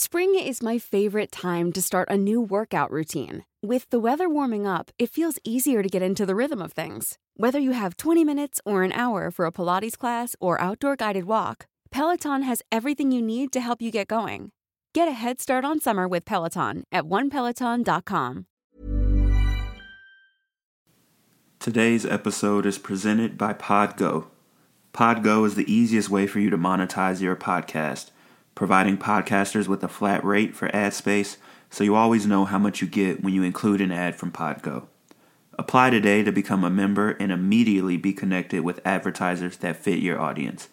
Spring 0.00 0.36
is 0.36 0.62
my 0.62 0.78
favorite 0.78 1.32
time 1.32 1.72
to 1.72 1.82
start 1.82 2.08
a 2.08 2.16
new 2.16 2.40
workout 2.40 2.88
routine. 2.92 3.44
With 3.64 3.90
the 3.90 3.98
weather 3.98 4.28
warming 4.28 4.64
up, 4.64 4.92
it 4.96 5.10
feels 5.10 5.40
easier 5.42 5.82
to 5.82 5.88
get 5.88 6.02
into 6.02 6.24
the 6.24 6.36
rhythm 6.36 6.62
of 6.62 6.72
things. 6.72 7.18
Whether 7.34 7.58
you 7.58 7.72
have 7.72 7.96
20 7.96 8.22
minutes 8.22 8.60
or 8.64 8.84
an 8.84 8.92
hour 8.92 9.32
for 9.32 9.44
a 9.44 9.50
Pilates 9.50 9.98
class 9.98 10.36
or 10.38 10.60
outdoor 10.60 10.94
guided 10.94 11.24
walk, 11.24 11.66
Peloton 11.90 12.42
has 12.42 12.62
everything 12.70 13.10
you 13.10 13.20
need 13.20 13.50
to 13.50 13.60
help 13.60 13.82
you 13.82 13.90
get 13.90 14.06
going. 14.06 14.52
Get 14.94 15.08
a 15.08 15.18
head 15.18 15.40
start 15.40 15.64
on 15.64 15.80
summer 15.80 16.06
with 16.06 16.24
Peloton 16.24 16.84
at 16.92 17.02
onepeloton.com. 17.02 18.46
Today's 21.58 22.06
episode 22.06 22.66
is 22.66 22.78
presented 22.78 23.36
by 23.36 23.52
Podgo. 23.52 24.26
Podgo 24.94 25.44
is 25.44 25.56
the 25.56 25.66
easiest 25.66 26.08
way 26.08 26.28
for 26.28 26.38
you 26.38 26.50
to 26.50 26.56
monetize 26.56 27.20
your 27.20 27.34
podcast, 27.34 28.12
providing 28.58 28.98
podcasters 28.98 29.68
with 29.68 29.84
a 29.84 29.88
flat 29.88 30.24
rate 30.24 30.52
for 30.52 30.68
ad 30.74 30.92
space 30.92 31.38
so 31.70 31.84
you 31.84 31.94
always 31.94 32.26
know 32.26 32.44
how 32.44 32.58
much 32.58 32.80
you 32.80 32.88
get 32.88 33.22
when 33.22 33.32
you 33.32 33.44
include 33.44 33.80
an 33.80 33.92
ad 33.92 34.16
from 34.16 34.32
Podgo. 34.32 34.88
Apply 35.56 35.90
today 35.90 36.24
to 36.24 36.32
become 36.32 36.64
a 36.64 36.70
member 36.70 37.12
and 37.20 37.30
immediately 37.30 37.96
be 37.96 38.12
connected 38.12 38.64
with 38.64 38.84
advertisers 38.84 39.58
that 39.58 39.76
fit 39.76 40.00
your 40.00 40.20
audience. 40.20 40.70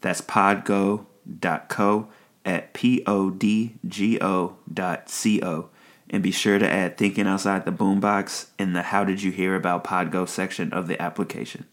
That's 0.00 0.20
podgo.co 0.20 2.08
at 2.44 2.74
podgo 2.74 4.54
dot 4.74 5.08
co. 5.08 5.70
And 6.10 6.22
be 6.24 6.32
sure 6.32 6.58
to 6.58 6.68
add 6.68 6.98
Thinking 6.98 7.28
Outside 7.28 7.64
the 7.64 7.70
Boombox 7.70 8.46
in 8.58 8.72
the 8.72 8.82
How 8.82 9.04
Did 9.04 9.22
You 9.22 9.30
Hear 9.30 9.54
About 9.54 9.84
Podgo 9.84 10.28
section 10.28 10.72
of 10.72 10.88
the 10.88 11.00
application. 11.00 11.66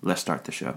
Let's 0.00 0.20
start 0.20 0.46
the 0.46 0.50
show. 0.50 0.74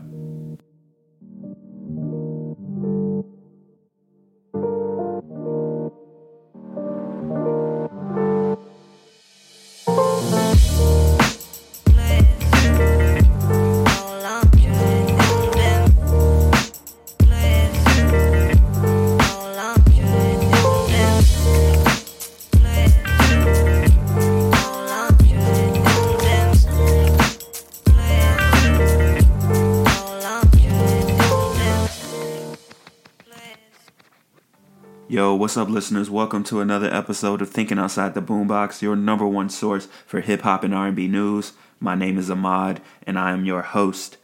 What's 35.46 35.58
up, 35.58 35.70
listeners? 35.70 36.10
Welcome 36.10 36.44
to 36.46 36.60
another 36.60 36.92
episode 36.92 37.40
of 37.40 37.52
Thinking 37.52 37.78
Outside 37.78 38.16
the 38.16 38.20
Boombox, 38.20 38.82
your 38.82 38.96
number 38.96 39.28
one 39.28 39.48
source 39.48 39.88
for 40.08 40.20
hip 40.22 40.42
hop 40.42 40.64
and 40.64 40.74
R&B 40.74 41.08
news. 41.08 41.54
My 41.80 41.94
name 41.94 42.18
is 42.18 42.32
Ahmad, 42.32 42.82
and 43.06 43.20
I 43.20 43.30
am 43.30 43.46
your 43.46 43.62
host. 43.62 44.18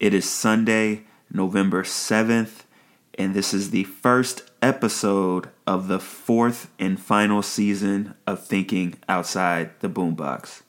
It 0.00 0.12
is 0.12 0.28
Sunday, 0.28 1.04
November 1.32 1.84
seventh, 1.84 2.66
and 3.16 3.32
this 3.32 3.54
is 3.54 3.70
the 3.70 3.84
first 3.84 4.42
episode 4.60 5.50
of 5.68 5.86
the 5.86 6.00
fourth 6.00 6.68
and 6.80 6.98
final 6.98 7.42
season 7.42 8.14
of 8.26 8.44
Thinking 8.44 8.96
Outside 9.08 9.70
the 9.78 9.88
Boombox. 9.88 10.62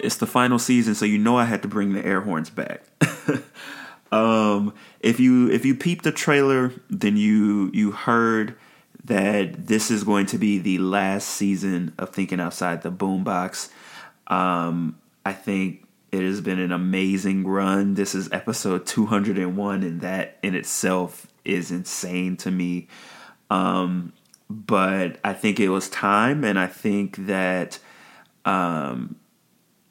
It's 0.00 0.16
the 0.16 0.26
final 0.26 0.58
season, 0.58 0.94
so 0.94 1.04
you 1.04 1.18
know 1.18 1.36
I 1.36 1.44
had 1.44 1.60
to 1.60 1.68
bring 1.68 1.92
the 1.92 2.06
air 2.06 2.22
horns 2.22 2.48
back. 2.48 2.84
Um, 4.12 4.74
if 5.00 5.20
you 5.20 5.50
if 5.50 5.64
you 5.64 5.74
peep 5.74 6.02
the 6.02 6.12
trailer, 6.12 6.72
then 6.88 7.16
you 7.16 7.70
you 7.72 7.92
heard 7.92 8.56
that 9.04 9.66
this 9.66 9.90
is 9.90 10.04
going 10.04 10.26
to 10.26 10.38
be 10.38 10.58
the 10.58 10.78
last 10.78 11.28
season 11.28 11.94
of 11.98 12.10
Thinking 12.10 12.40
Outside 12.40 12.82
the 12.82 12.90
Boombox. 12.90 13.70
Um, 14.26 14.98
I 15.24 15.32
think 15.32 15.86
it 16.12 16.22
has 16.22 16.40
been 16.40 16.58
an 16.58 16.72
amazing 16.72 17.46
run. 17.46 17.94
This 17.94 18.14
is 18.14 18.28
episode 18.32 18.86
201, 18.86 19.82
and 19.82 20.00
that 20.00 20.38
in 20.42 20.54
itself 20.54 21.26
is 21.44 21.70
insane 21.70 22.36
to 22.38 22.50
me. 22.50 22.88
Um, 23.50 24.12
but 24.48 25.18
I 25.24 25.32
think 25.32 25.60
it 25.60 25.68
was 25.68 25.88
time, 25.88 26.44
and 26.44 26.58
I 26.58 26.66
think 26.66 27.26
that 27.26 27.78
um, 28.44 29.16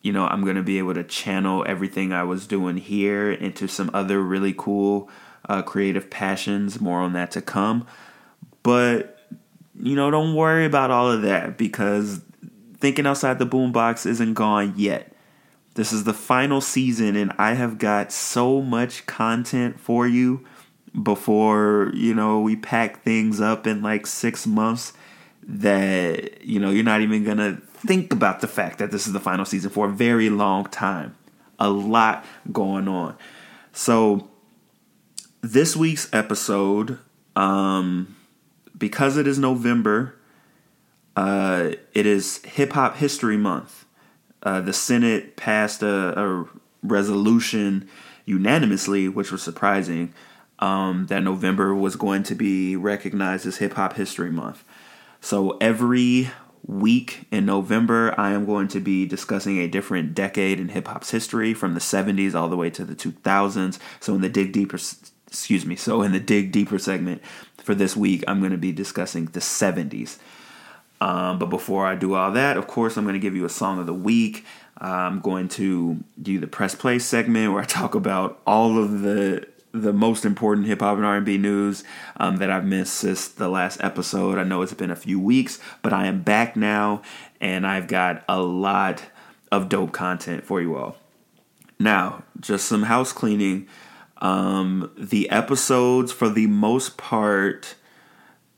you 0.05 0.11
know, 0.11 0.27
I'm 0.27 0.43
going 0.43 0.55
to 0.55 0.61
be 0.61 0.77
able 0.77 0.93
to 0.93 1.03
channel 1.03 1.66
everything 1.67 2.13
I 2.13 2.21
was 2.21 2.45
doing 2.45 2.77
here 2.77 3.31
into 3.31 3.67
some 3.67 3.89
other 3.91 4.21
really 4.21 4.53
cool 4.55 5.09
uh, 5.49 5.63
creative 5.63 6.11
passions. 6.11 6.79
More 6.79 6.99
on 6.99 7.13
that 7.13 7.31
to 7.31 7.41
come. 7.41 7.88
But, 8.61 9.19
you 9.81 9.95
know, 9.95 10.11
don't 10.11 10.35
worry 10.35 10.63
about 10.63 10.91
all 10.91 11.11
of 11.11 11.23
that 11.23 11.57
because 11.57 12.21
thinking 12.77 13.07
outside 13.07 13.39
the 13.39 13.47
boombox 13.47 14.05
isn't 14.05 14.35
gone 14.35 14.75
yet. 14.77 15.11
This 15.73 15.91
is 15.91 16.03
the 16.03 16.13
final 16.13 16.61
season, 16.61 17.15
and 17.15 17.33
I 17.39 17.55
have 17.55 17.79
got 17.79 18.11
so 18.11 18.61
much 18.61 19.07
content 19.07 19.79
for 19.79 20.07
you 20.07 20.45
before, 21.01 21.91
you 21.95 22.13
know, 22.13 22.41
we 22.41 22.55
pack 22.55 23.01
things 23.01 23.41
up 23.41 23.65
in 23.65 23.81
like 23.81 24.05
six 24.05 24.45
months 24.45 24.94
that, 25.47 26.45
you 26.45 26.59
know, 26.59 26.69
you're 26.69 26.83
not 26.83 27.01
even 27.01 27.23
going 27.23 27.38
to 27.38 27.59
think 27.88 28.12
about 28.12 28.41
the 28.41 28.47
fact 28.47 28.79
that 28.79 28.91
this 28.91 29.07
is 29.07 29.13
the 29.13 29.19
final 29.19 29.46
season 29.46 29.69
for 29.69 29.88
a 29.88 29.91
very 29.91 30.29
long 30.29 30.66
time. 30.66 31.16
A 31.59 31.69
lot 31.69 32.25
going 32.51 32.88
on. 32.88 33.18
So, 33.72 34.29
this 35.41 35.75
week's 35.75 36.12
episode, 36.13 36.97
um, 37.35 38.16
because 38.78 39.18
it 39.18 39.28
is 39.28 39.38
November, 39.38 40.16
uh, 41.16 41.72
it 41.94 42.06
is 42.06 42.44
Hip 42.44 42.74
Hop 42.74 42.97
History 42.97 43.38
Month. 43.38 43.85
Uh, 44.44 44.62
the 44.62 44.74
Senate 44.74 45.35
passed 45.35 45.81
a, 45.81 46.19
a, 46.19 46.45
resolution 46.84 47.90
unanimously, 48.25 49.07
which 49.07 49.31
was 49.31 49.41
surprising, 49.41 50.13
um, 50.59 51.07
that 51.07 51.24
November 51.24 51.74
was 51.74 51.95
going 51.95 52.22
to 52.24 52.35
be 52.35 52.75
recognized 52.75 53.45
as 53.47 53.57
Hip 53.57 53.74
Hop 53.74 53.94
History 53.94 54.31
Month. 54.31 54.63
So 55.19 55.57
every 55.59 56.29
week 56.67 57.27
in 57.31 57.45
November, 57.45 58.13
I 58.17 58.31
am 58.31 58.45
going 58.45 58.67
to 58.69 58.79
be 58.79 59.05
discussing 59.05 59.59
a 59.59 59.67
different 59.67 60.13
decade 60.13 60.59
in 60.59 60.69
hip 60.69 60.87
hop's 60.87 61.11
history 61.11 61.53
from 61.53 61.73
the 61.73 61.79
70s 61.79 62.33
all 62.33 62.49
the 62.49 62.57
way 62.57 62.69
to 62.71 62.83
the 62.83 62.95
2000s. 62.95 63.79
So 63.99 64.15
in 64.15 64.21
the 64.21 64.29
dig 64.29 64.51
deeper 64.51 64.79
excuse 65.27 65.65
me, 65.65 65.75
so 65.75 66.01
in 66.01 66.11
the 66.13 66.19
dig 66.19 66.51
deeper 66.51 66.79
segment 66.79 67.21
for 67.57 67.75
this 67.75 67.95
week, 67.95 68.23
I'm 68.27 68.39
going 68.39 68.51
to 68.51 68.57
be 68.57 68.71
discussing 68.71 69.25
the 69.25 69.39
70s. 69.39 70.17
Um, 71.01 71.39
but 71.39 71.47
before 71.47 71.85
I 71.85 71.95
do 71.95 72.15
all 72.15 72.31
that, 72.31 72.57
of 72.57 72.68
course, 72.68 72.95
I'm 72.95 73.03
going 73.03 73.13
to 73.13 73.19
give 73.19 73.35
you 73.35 73.45
a 73.45 73.50
song 73.50 73.79
of 73.79 73.85
the 73.85 73.94
week. 73.94 74.45
I'm 74.77 75.19
going 75.19 75.50
to 75.50 76.03
do 76.21 76.39
the 76.39 76.47
press 76.47 76.73
play 76.73 77.00
segment 77.00 77.53
where 77.53 77.61
I 77.61 77.65
talk 77.65 77.95
about 77.95 78.41
all 78.47 78.77
of 78.77 79.01
the 79.01 79.47
the 79.81 79.94
most 79.94 80.25
important 80.25 80.68
hip 80.68 80.80
hop 80.80 80.98
and 80.98 81.06
R&B 81.06 81.38
news 81.38 81.83
um, 82.18 82.38
that 82.38 82.50
I've 82.50 82.66
missed 82.66 82.94
since 82.94 83.27
the 83.27 83.50
last 83.50 83.83
episode. 83.83 84.38
I 84.38 84.44
know 84.44 84.62
it's 84.62 84.74
been 84.74 84.92
a 84.92 84.95
few 84.95 85.19
weeks, 85.19 85.60
but 85.81 85.94
I 85.94 86.07
am 86.07 86.22
back 86.22 86.56
now, 86.56 87.01
and 87.42 87.68
I've 87.68 87.88
got 87.88 88.24
a 88.30 88.42
lot 88.42 89.04
of 89.51 89.69
dope 89.69 89.92
content 89.92 90.45
for 90.45 90.62
you 90.62 90.75
all. 90.75 90.98
Now, 91.80 92.24
just 92.39 92.66
some 92.66 92.83
house 92.83 93.12
cleaning. 93.12 93.68
Um, 94.19 94.92
the 94.98 95.30
episodes, 95.30 96.12
for 96.12 96.30
the 96.30 96.48
most 96.48 96.98
part, 96.98 97.75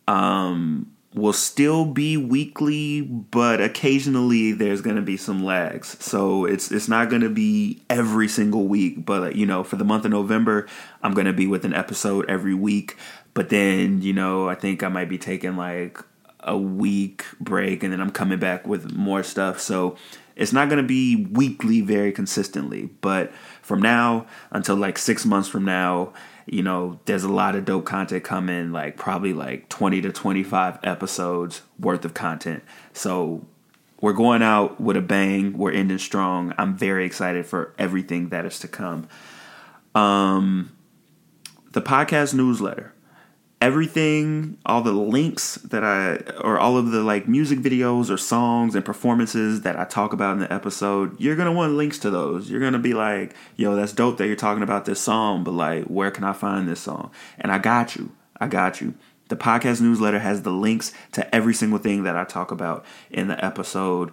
um, 0.07 0.91
will 1.13 1.33
still 1.33 1.85
be 1.85 2.17
weekly, 2.17 3.01
but 3.01 3.59
occasionally 3.61 4.51
there's 4.51 4.81
going 4.81 4.97
to 4.97 5.01
be 5.01 5.17
some 5.17 5.43
lags. 5.43 5.97
So 6.03 6.45
it's 6.45 6.71
it's 6.71 6.87
not 6.87 7.09
going 7.09 7.23
to 7.23 7.29
be 7.29 7.81
every 7.89 8.27
single 8.27 8.67
week, 8.67 9.05
but 9.05 9.35
you 9.35 9.45
know, 9.45 9.63
for 9.63 9.77
the 9.77 9.85
month 9.85 10.05
of 10.05 10.11
November, 10.11 10.67
I'm 11.01 11.13
going 11.13 11.25
to 11.25 11.33
be 11.33 11.47
with 11.47 11.65
an 11.65 11.73
episode 11.73 12.29
every 12.29 12.53
week. 12.53 12.97
but 13.37 13.49
then, 13.49 14.01
you 14.01 14.13
know, 14.13 14.49
I 14.49 14.55
think 14.55 14.81
I 14.81 14.87
might 14.87 15.09
be 15.09 15.19
taking 15.19 15.57
like 15.57 15.99
a 16.39 16.57
week 16.57 17.23
break 17.39 17.83
and 17.83 17.93
then 17.93 18.01
I'm 18.01 18.09
coming 18.09 18.39
back 18.39 18.65
with 18.65 18.91
more 18.93 19.21
stuff. 19.21 19.59
So 19.59 19.95
it's 20.35 20.51
not 20.51 20.69
going 20.69 20.81
to 20.81 20.87
be 20.87 21.27
weekly 21.27 21.81
very 21.81 22.11
consistently, 22.11 22.89
but 22.99 23.31
from 23.61 23.79
now 23.79 24.25
until 24.49 24.75
like 24.75 24.97
6 24.97 25.23
months 25.27 25.47
from 25.47 25.65
now, 25.65 26.13
you 26.47 26.63
know, 26.63 26.99
there's 27.05 27.23
a 27.23 27.31
lot 27.31 27.55
of 27.55 27.65
dope 27.65 27.85
content 27.85 28.23
coming, 28.23 28.71
like 28.71 28.95
probably 28.95 29.33
like 29.33 29.67
20 29.69 30.01
to 30.01 30.11
25 30.11 30.79
episodes 30.83 31.61
worth 31.77 32.05
of 32.05 32.13
content. 32.13 32.63
So 32.93 33.45
we're 33.99 34.13
going 34.13 34.41
out 34.41 34.79
with 34.79 34.95
a 34.95 35.01
bang. 35.01 35.57
We're 35.57 35.73
ending 35.73 35.97
strong. 35.97 36.53
I'm 36.57 36.75
very 36.75 37.05
excited 37.05 37.45
for 37.45 37.73
everything 37.77 38.29
that 38.29 38.45
is 38.45 38.59
to 38.59 38.67
come. 38.67 39.09
Um, 39.93 40.71
the 41.71 41.81
podcast 41.81 42.33
newsletter 42.33 42.93
everything, 43.59 44.57
all 44.65 44.81
the 44.81 44.91
links 44.91 45.55
that 45.55 45.83
I, 45.83 46.17
or 46.41 46.59
all 46.59 46.77
of 46.77 46.91
the 46.91 47.01
like 47.01 47.27
music 47.27 47.59
videos 47.59 48.09
or 48.09 48.17
songs 48.17 48.75
and 48.75 48.85
performances 48.85 49.61
that 49.61 49.79
I 49.79 49.85
talk 49.85 50.13
about 50.13 50.33
in 50.33 50.39
the 50.39 50.53
episode, 50.53 51.19
you're 51.19 51.35
gonna 51.35 51.51
want 51.51 51.73
links 51.73 51.97
to 51.99 52.09
those. 52.09 52.49
You're 52.49 52.61
gonna 52.61 52.79
be 52.79 52.93
like, 52.93 53.35
yo, 53.55 53.75
that's 53.75 53.93
dope 53.93 54.17
that 54.17 54.27
you're 54.27 54.35
talking 54.35 54.63
about 54.63 54.85
this 54.85 54.99
song, 54.99 55.43
but 55.43 55.51
like, 55.51 55.85
where 55.85 56.11
can 56.11 56.23
I 56.23 56.33
find 56.33 56.67
this 56.67 56.81
song? 56.81 57.11
And 57.39 57.51
I 57.51 57.57
got 57.57 57.95
you. 57.95 58.11
I 58.39 58.47
got 58.47 58.79
you. 58.81 58.93
The 59.29 59.35
podcast 59.35 59.81
newsletter 59.81 60.19
has 60.19 60.43
the 60.43 60.51
links 60.51 60.93
to 61.13 61.35
every 61.35 61.53
single 61.53 61.79
thing 61.79 62.03
that 62.03 62.15
I 62.15 62.23
talk 62.23 62.51
about 62.51 62.85
in 63.09 63.27
the 63.27 63.43
episode. 63.43 64.11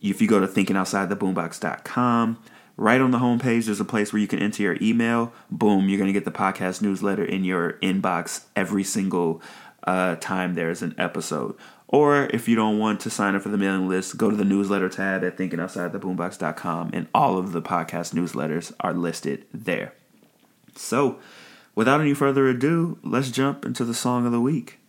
If 0.00 0.22
you 0.22 0.28
go 0.28 0.38
to 0.40 0.46
thinkingoutsidetheboombox.com, 0.46 2.38
Right 2.76 3.00
on 3.00 3.12
the 3.12 3.18
homepage, 3.18 3.66
there's 3.66 3.80
a 3.80 3.84
place 3.84 4.12
where 4.12 4.20
you 4.20 4.26
can 4.26 4.40
enter 4.40 4.62
your 4.62 4.76
email. 4.80 5.32
Boom, 5.50 5.88
you're 5.88 5.98
going 5.98 6.12
to 6.12 6.12
get 6.12 6.24
the 6.24 6.32
podcast 6.32 6.82
newsletter 6.82 7.24
in 7.24 7.44
your 7.44 7.74
inbox 7.74 8.46
every 8.56 8.82
single 8.82 9.40
uh, 9.84 10.16
time 10.16 10.54
there's 10.54 10.82
an 10.82 10.94
episode. 10.98 11.54
Or 11.86 12.24
if 12.32 12.48
you 12.48 12.56
don't 12.56 12.80
want 12.80 12.98
to 13.00 13.10
sign 13.10 13.36
up 13.36 13.42
for 13.42 13.50
the 13.50 13.58
mailing 13.58 13.88
list, 13.88 14.16
go 14.16 14.28
to 14.28 14.36
the 14.36 14.44
newsletter 14.44 14.88
tab 14.88 15.22
at 15.22 15.36
thinkingoutsidetheboombox.com 15.36 16.90
and 16.92 17.06
all 17.14 17.38
of 17.38 17.52
the 17.52 17.62
podcast 17.62 18.12
newsletters 18.14 18.72
are 18.80 18.92
listed 18.92 19.46
there. 19.52 19.92
So, 20.74 21.20
without 21.76 22.00
any 22.00 22.14
further 22.14 22.48
ado, 22.48 22.98
let's 23.04 23.30
jump 23.30 23.64
into 23.64 23.84
the 23.84 23.94
song 23.94 24.26
of 24.26 24.32
the 24.32 24.40
week. 24.40 24.80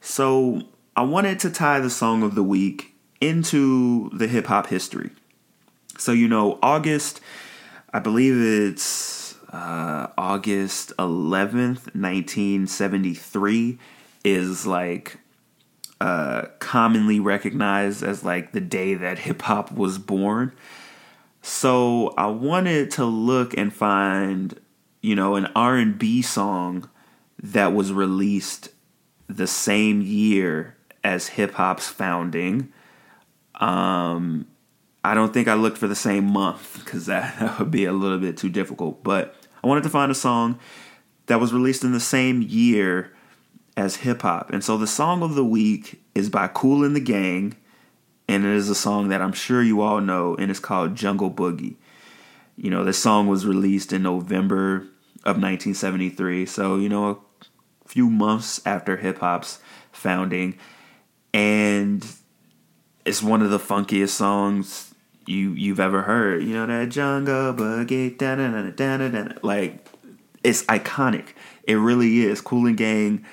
So, 0.00 0.62
I 0.96 1.02
wanted 1.02 1.38
to 1.40 1.50
tie 1.50 1.80
the 1.80 1.90
song 1.90 2.22
of 2.22 2.34
the 2.34 2.42
week 2.42 2.94
into 3.20 4.08
the 4.14 4.28
hip 4.28 4.46
hop 4.46 4.68
history. 4.68 5.10
So, 6.02 6.10
you 6.10 6.26
know, 6.26 6.58
August, 6.64 7.20
I 7.92 8.00
believe 8.00 8.34
it's 8.36 9.36
uh, 9.52 10.08
August 10.18 10.92
11th, 10.98 11.94
1973, 11.94 13.78
is 14.24 14.66
like 14.66 15.20
uh, 16.00 16.46
commonly 16.58 17.20
recognized 17.20 18.02
as 18.02 18.24
like 18.24 18.50
the 18.50 18.60
day 18.60 18.94
that 18.94 19.20
hip 19.20 19.42
hop 19.42 19.70
was 19.70 19.98
born. 19.98 20.50
So 21.40 22.14
I 22.18 22.26
wanted 22.26 22.90
to 22.92 23.04
look 23.04 23.56
and 23.56 23.72
find, 23.72 24.58
you 25.02 25.14
know, 25.14 25.36
an 25.36 25.52
R&B 25.54 26.22
song 26.22 26.90
that 27.40 27.72
was 27.72 27.92
released 27.92 28.70
the 29.28 29.46
same 29.46 30.02
year 30.02 30.76
as 31.04 31.28
hip 31.28 31.54
hop's 31.54 31.86
founding. 31.86 32.72
Um, 33.54 34.48
I 35.04 35.14
don't 35.14 35.34
think 35.34 35.48
I 35.48 35.54
looked 35.54 35.78
for 35.78 35.88
the 35.88 35.96
same 35.96 36.24
month 36.24 36.80
because 36.84 37.06
that, 37.06 37.36
that 37.40 37.58
would 37.58 37.70
be 37.70 37.84
a 37.84 37.92
little 37.92 38.18
bit 38.18 38.36
too 38.36 38.48
difficult. 38.48 39.02
But 39.02 39.34
I 39.62 39.66
wanted 39.66 39.84
to 39.84 39.90
find 39.90 40.10
a 40.10 40.16
song 40.16 40.58
that 41.26 41.40
was 41.40 41.52
released 41.52 41.84
in 41.84 41.92
the 41.92 42.00
same 42.00 42.42
year 42.42 43.12
as 43.76 43.96
hip 43.96 44.22
hop. 44.22 44.50
And 44.50 44.62
so 44.62 44.76
the 44.76 44.86
song 44.86 45.22
of 45.22 45.34
the 45.34 45.44
week 45.44 46.02
is 46.14 46.28
by 46.28 46.48
Kool 46.48 46.84
and 46.84 46.94
the 46.94 47.00
Gang, 47.00 47.56
and 48.28 48.44
it 48.44 48.50
is 48.50 48.68
a 48.68 48.74
song 48.74 49.08
that 49.08 49.22
I'm 49.22 49.32
sure 49.32 49.62
you 49.62 49.80
all 49.80 50.00
know, 50.00 50.36
and 50.36 50.50
it's 50.50 50.60
called 50.60 50.94
Jungle 50.94 51.30
Boogie. 51.30 51.76
You 52.56 52.70
know, 52.70 52.84
this 52.84 52.98
song 52.98 53.28
was 53.28 53.46
released 53.46 53.92
in 53.92 54.02
November 54.02 54.86
of 55.24 55.36
1973, 55.36 56.46
so, 56.46 56.76
you 56.76 56.88
know, 56.88 57.22
a 57.84 57.88
few 57.88 58.10
months 58.10 58.60
after 58.66 58.96
hip 58.96 59.18
hop's 59.18 59.58
founding. 59.90 60.58
And 61.32 62.04
it's 63.04 63.22
one 63.22 63.42
of 63.42 63.50
the 63.50 63.58
funkiest 63.58 64.10
songs 64.10 64.91
you 65.26 65.52
you've 65.52 65.80
ever 65.80 66.02
heard. 66.02 66.42
You 66.42 66.54
know 66.54 66.66
that 66.66 66.90
jungle 66.90 67.54
boogie, 67.54 68.16
da 68.16 68.36
da. 68.36 69.32
Like 69.42 69.86
it's 70.44 70.62
iconic. 70.64 71.28
It 71.64 71.74
really 71.74 72.22
is. 72.22 72.40
Kool 72.40 72.66
and 72.66 72.76
Gang 72.76 73.24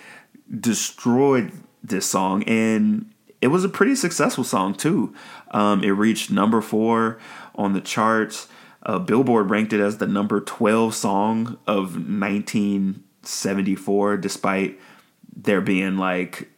destroyed 0.60 1.52
this 1.84 2.06
song, 2.06 2.44
and 2.44 3.12
it 3.42 3.48
was 3.48 3.64
a 3.64 3.70
pretty 3.70 3.96
successful 3.96 4.44
song 4.44 4.76
too. 4.76 5.16
Um, 5.52 5.84
it 5.84 5.92
reached 5.92 6.32
number 6.32 6.62
four 6.62 7.20
on 7.56 7.74
the 7.74 7.82
charts. 7.82 8.48
Uh, 8.84 9.00
Billboard 9.00 9.50
ranked 9.50 9.74
it 9.74 9.82
as 9.82 9.98
the 9.98 10.08
number 10.08 10.40
twelve 10.40 10.96
song 10.96 11.58
of 11.68 11.96
1974, 11.96 14.18
despite 14.18 14.80
there 15.36 15.62
being 15.62 15.98
like 15.98 16.50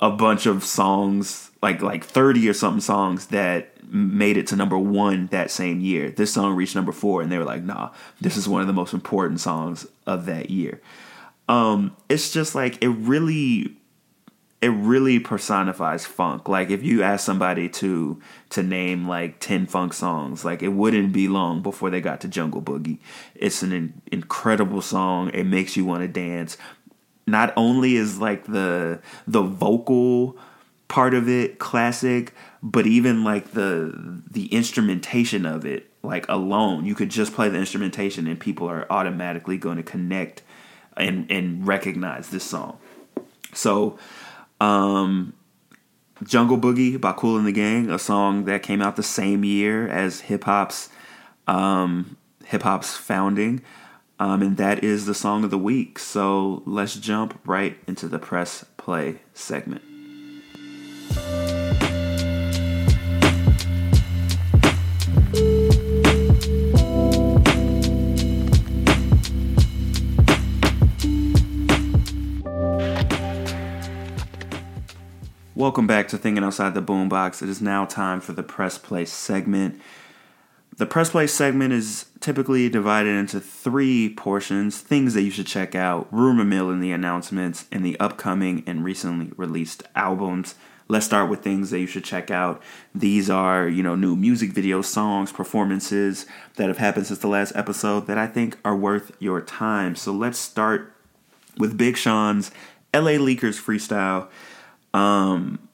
a 0.00 0.10
bunch 0.10 0.46
of 0.46 0.64
songs, 0.64 1.50
like 1.64 1.80
like 1.80 2.04
30 2.04 2.46
or 2.46 2.52
something 2.52 2.82
songs 2.82 3.28
that 3.28 3.70
made 3.90 4.36
it 4.36 4.46
to 4.48 4.54
number 4.54 4.76
one 4.76 5.28
that 5.28 5.50
same 5.50 5.80
year. 5.80 6.10
This 6.10 6.34
song 6.34 6.54
reached 6.54 6.74
number 6.74 6.92
four, 6.92 7.22
and 7.22 7.32
they 7.32 7.38
were 7.38 7.44
like, 7.44 7.62
"Nah, 7.62 7.90
this 8.20 8.36
is 8.36 8.46
one 8.46 8.60
of 8.60 8.66
the 8.66 8.74
most 8.74 8.92
important 8.92 9.40
songs 9.40 9.86
of 10.06 10.26
that 10.26 10.50
year." 10.50 10.82
Um, 11.48 11.96
it's 12.10 12.30
just 12.30 12.54
like 12.54 12.82
it 12.82 12.90
really, 12.90 13.78
it 14.60 14.68
really 14.68 15.18
personifies 15.18 16.04
funk. 16.04 16.50
Like 16.50 16.68
if 16.68 16.82
you 16.82 17.02
ask 17.02 17.24
somebody 17.24 17.70
to 17.80 18.20
to 18.50 18.62
name 18.62 19.08
like 19.08 19.40
ten 19.40 19.64
funk 19.64 19.94
songs, 19.94 20.44
like 20.44 20.62
it 20.62 20.68
wouldn't 20.68 21.14
be 21.14 21.28
long 21.28 21.62
before 21.62 21.88
they 21.88 22.02
got 22.02 22.20
to 22.20 22.28
Jungle 22.28 22.60
Boogie. 22.60 22.98
It's 23.34 23.62
an 23.62 23.72
in- 23.72 24.02
incredible 24.12 24.82
song. 24.82 25.30
It 25.30 25.44
makes 25.44 25.78
you 25.78 25.86
want 25.86 26.02
to 26.02 26.08
dance. 26.08 26.58
Not 27.26 27.54
only 27.56 27.96
is 27.96 28.18
like 28.18 28.44
the 28.44 29.00
the 29.26 29.40
vocal 29.40 30.36
part 30.94 31.12
of 31.12 31.28
it 31.28 31.58
classic, 31.58 32.32
but 32.62 32.86
even 32.86 33.24
like 33.24 33.50
the 33.50 34.22
the 34.30 34.46
instrumentation 34.54 35.44
of 35.44 35.66
it 35.66 35.90
like 36.04 36.24
alone 36.28 36.84
you 36.84 36.94
could 36.94 37.08
just 37.08 37.34
play 37.34 37.48
the 37.48 37.58
instrumentation 37.58 38.28
and 38.28 38.38
people 38.38 38.68
are 38.70 38.86
automatically 38.90 39.58
going 39.58 39.76
to 39.76 39.82
connect 39.82 40.42
and 40.96 41.28
and 41.32 41.66
recognize 41.66 42.28
this 42.28 42.44
song. 42.44 42.78
So 43.52 43.98
um 44.60 45.32
jungle 46.22 46.58
boogie 46.58 47.00
by 47.00 47.10
Kool 47.12 47.38
and 47.38 47.46
the 47.48 47.50
gang 47.50 47.90
a 47.90 47.98
song 47.98 48.44
that 48.44 48.62
came 48.62 48.80
out 48.80 48.94
the 48.94 49.02
same 49.02 49.42
year 49.42 49.88
as 49.88 50.20
hip-hop's 50.20 50.90
um 51.48 52.16
hip-hop's 52.44 52.96
founding 52.96 53.62
um, 54.20 54.42
and 54.42 54.56
that 54.58 54.84
is 54.84 55.06
the 55.06 55.14
song 55.14 55.42
of 55.42 55.50
the 55.50 55.58
week. 55.58 55.98
So 55.98 56.62
let's 56.66 56.94
jump 56.94 57.40
right 57.44 57.76
into 57.88 58.06
the 58.06 58.20
press 58.20 58.64
play 58.76 59.22
segment 59.34 59.82
Welcome 75.64 75.86
back 75.86 76.08
to 76.08 76.18
Thinking 76.18 76.44
Outside 76.44 76.74
the 76.74 76.82
Boombox. 76.82 77.42
It 77.42 77.48
is 77.48 77.62
now 77.62 77.84
time 77.84 78.20
for 78.20 78.32
the 78.32 78.42
Press 78.42 78.76
Play 78.76 79.06
segment. 79.06 79.80
The 80.76 80.84
Press 80.84 81.10
Play 81.10 81.26
segment 81.26 81.72
is 81.72 82.06
typically 82.20 82.68
divided 82.68 83.16
into 83.16 83.40
three 83.40 84.10
portions 84.10 84.80
things 84.80 85.14
that 85.14 85.22
you 85.22 85.30
should 85.30 85.46
check 85.46 85.74
out, 85.74 86.06
rumor 86.12 86.44
mill 86.44 86.70
in 86.70 86.80
the 86.80 86.92
announcements, 86.92 87.64
and 87.72 87.82
the 87.82 87.98
upcoming 87.98 88.62
and 88.66 88.84
recently 88.84 89.30
released 89.36 89.84
albums. 89.94 90.54
Let's 90.86 91.06
start 91.06 91.30
with 91.30 91.42
things 91.42 91.70
that 91.70 91.80
you 91.80 91.86
should 91.86 92.04
check 92.04 92.30
out. 92.30 92.62
These 92.94 93.30
are, 93.30 93.66
you 93.66 93.82
know, 93.82 93.94
new 93.94 94.14
music 94.16 94.52
videos, 94.52 94.84
songs, 94.84 95.32
performances 95.32 96.26
that 96.56 96.68
have 96.68 96.78
happened 96.78 97.06
since 97.06 97.20
the 97.20 97.28
last 97.28 97.56
episode 97.56 98.06
that 98.06 98.18
I 98.18 98.26
think 98.26 98.58
are 98.64 98.76
worth 98.76 99.12
your 99.18 99.40
time. 99.40 99.96
So 99.96 100.12
let's 100.12 100.38
start 100.38 100.92
with 101.56 101.78
Big 101.78 101.96
Sean's 101.96 102.50
LA 102.92 103.12
Leakers 103.12 103.60
freestyle. 103.60 104.28
Um, 104.92 105.68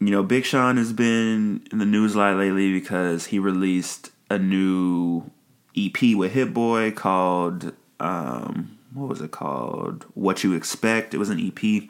you 0.00 0.10
know, 0.10 0.22
Big 0.22 0.44
Sean 0.44 0.76
has 0.76 0.92
been 0.92 1.66
in 1.70 1.78
the 1.78 1.86
news 1.86 2.14
a 2.14 2.18
lot 2.18 2.36
lately 2.36 2.72
because 2.72 3.26
he 3.26 3.38
released 3.38 4.10
a 4.28 4.38
new 4.38 5.30
EP 5.76 6.16
with 6.16 6.32
Hit 6.32 6.52
Boy 6.52 6.90
called 6.90 7.72
um, 8.00 8.78
what 8.94 9.08
was 9.08 9.20
it 9.20 9.32
called? 9.32 10.06
What 10.14 10.44
You 10.44 10.54
Expect. 10.54 11.14
It 11.14 11.18
was 11.18 11.30
an 11.30 11.40
EP. 11.40 11.88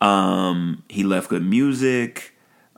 Um, 0.00 0.82
he 0.88 1.02
left 1.02 1.28
good 1.28 1.44
music. 1.44 2.34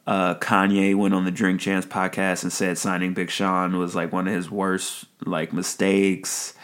Uh, 0.06 0.34
Kanye 0.36 0.96
went 0.96 1.14
on 1.14 1.24
the 1.24 1.30
Drink 1.30 1.60
Champs 1.60 1.86
podcast 1.86 2.42
and 2.42 2.52
said 2.52 2.78
signing 2.78 3.14
Big 3.14 3.30
Sean 3.30 3.78
was 3.78 3.94
like 3.94 4.12
one 4.12 4.26
of 4.26 4.34
his 4.34 4.50
worst 4.50 5.04
like 5.24 5.52
mistakes. 5.52 6.54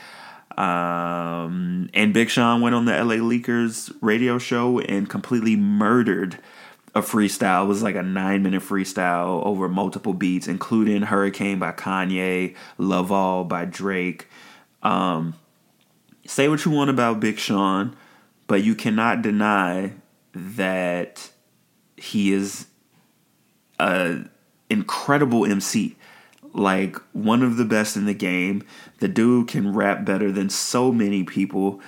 Um, 0.56 1.90
and 1.92 2.14
Big 2.14 2.30
Sean 2.30 2.62
went 2.62 2.75
on 2.75 2.86
the 2.86 2.92
LA 2.92 3.16
Leakers 3.16 3.94
radio 4.00 4.38
show 4.38 4.80
and 4.80 5.08
completely 5.08 5.54
murdered 5.54 6.38
a 6.94 7.02
freestyle. 7.02 7.64
It 7.64 7.68
was 7.68 7.82
like 7.82 7.94
a 7.94 8.02
nine 8.02 8.42
minute 8.42 8.62
freestyle 8.62 9.44
over 9.44 9.68
multiple 9.68 10.14
beats, 10.14 10.48
including 10.48 11.02
Hurricane 11.02 11.58
by 11.58 11.72
Kanye, 11.72 12.56
Love 12.78 13.12
All 13.12 13.44
by 13.44 13.66
Drake. 13.66 14.28
Um, 14.82 15.34
say 16.26 16.48
what 16.48 16.64
you 16.64 16.70
want 16.70 16.88
about 16.88 17.20
Big 17.20 17.38
Sean, 17.38 17.94
but 18.46 18.62
you 18.64 18.75
cannot 18.75 19.20
deny 19.20 19.92
that 20.36 21.30
he 21.96 22.32
is 22.32 22.66
a 23.78 24.24
incredible 24.68 25.46
MC. 25.46 25.96
Like 26.52 26.96
one 27.12 27.42
of 27.42 27.56
the 27.56 27.64
best 27.64 27.96
in 27.96 28.06
the 28.06 28.14
game. 28.14 28.62
The 29.00 29.08
dude 29.08 29.48
can 29.48 29.74
rap 29.74 30.04
better 30.04 30.30
than 30.32 30.48
so 30.48 30.92
many 30.92 31.24
people. 31.24 31.80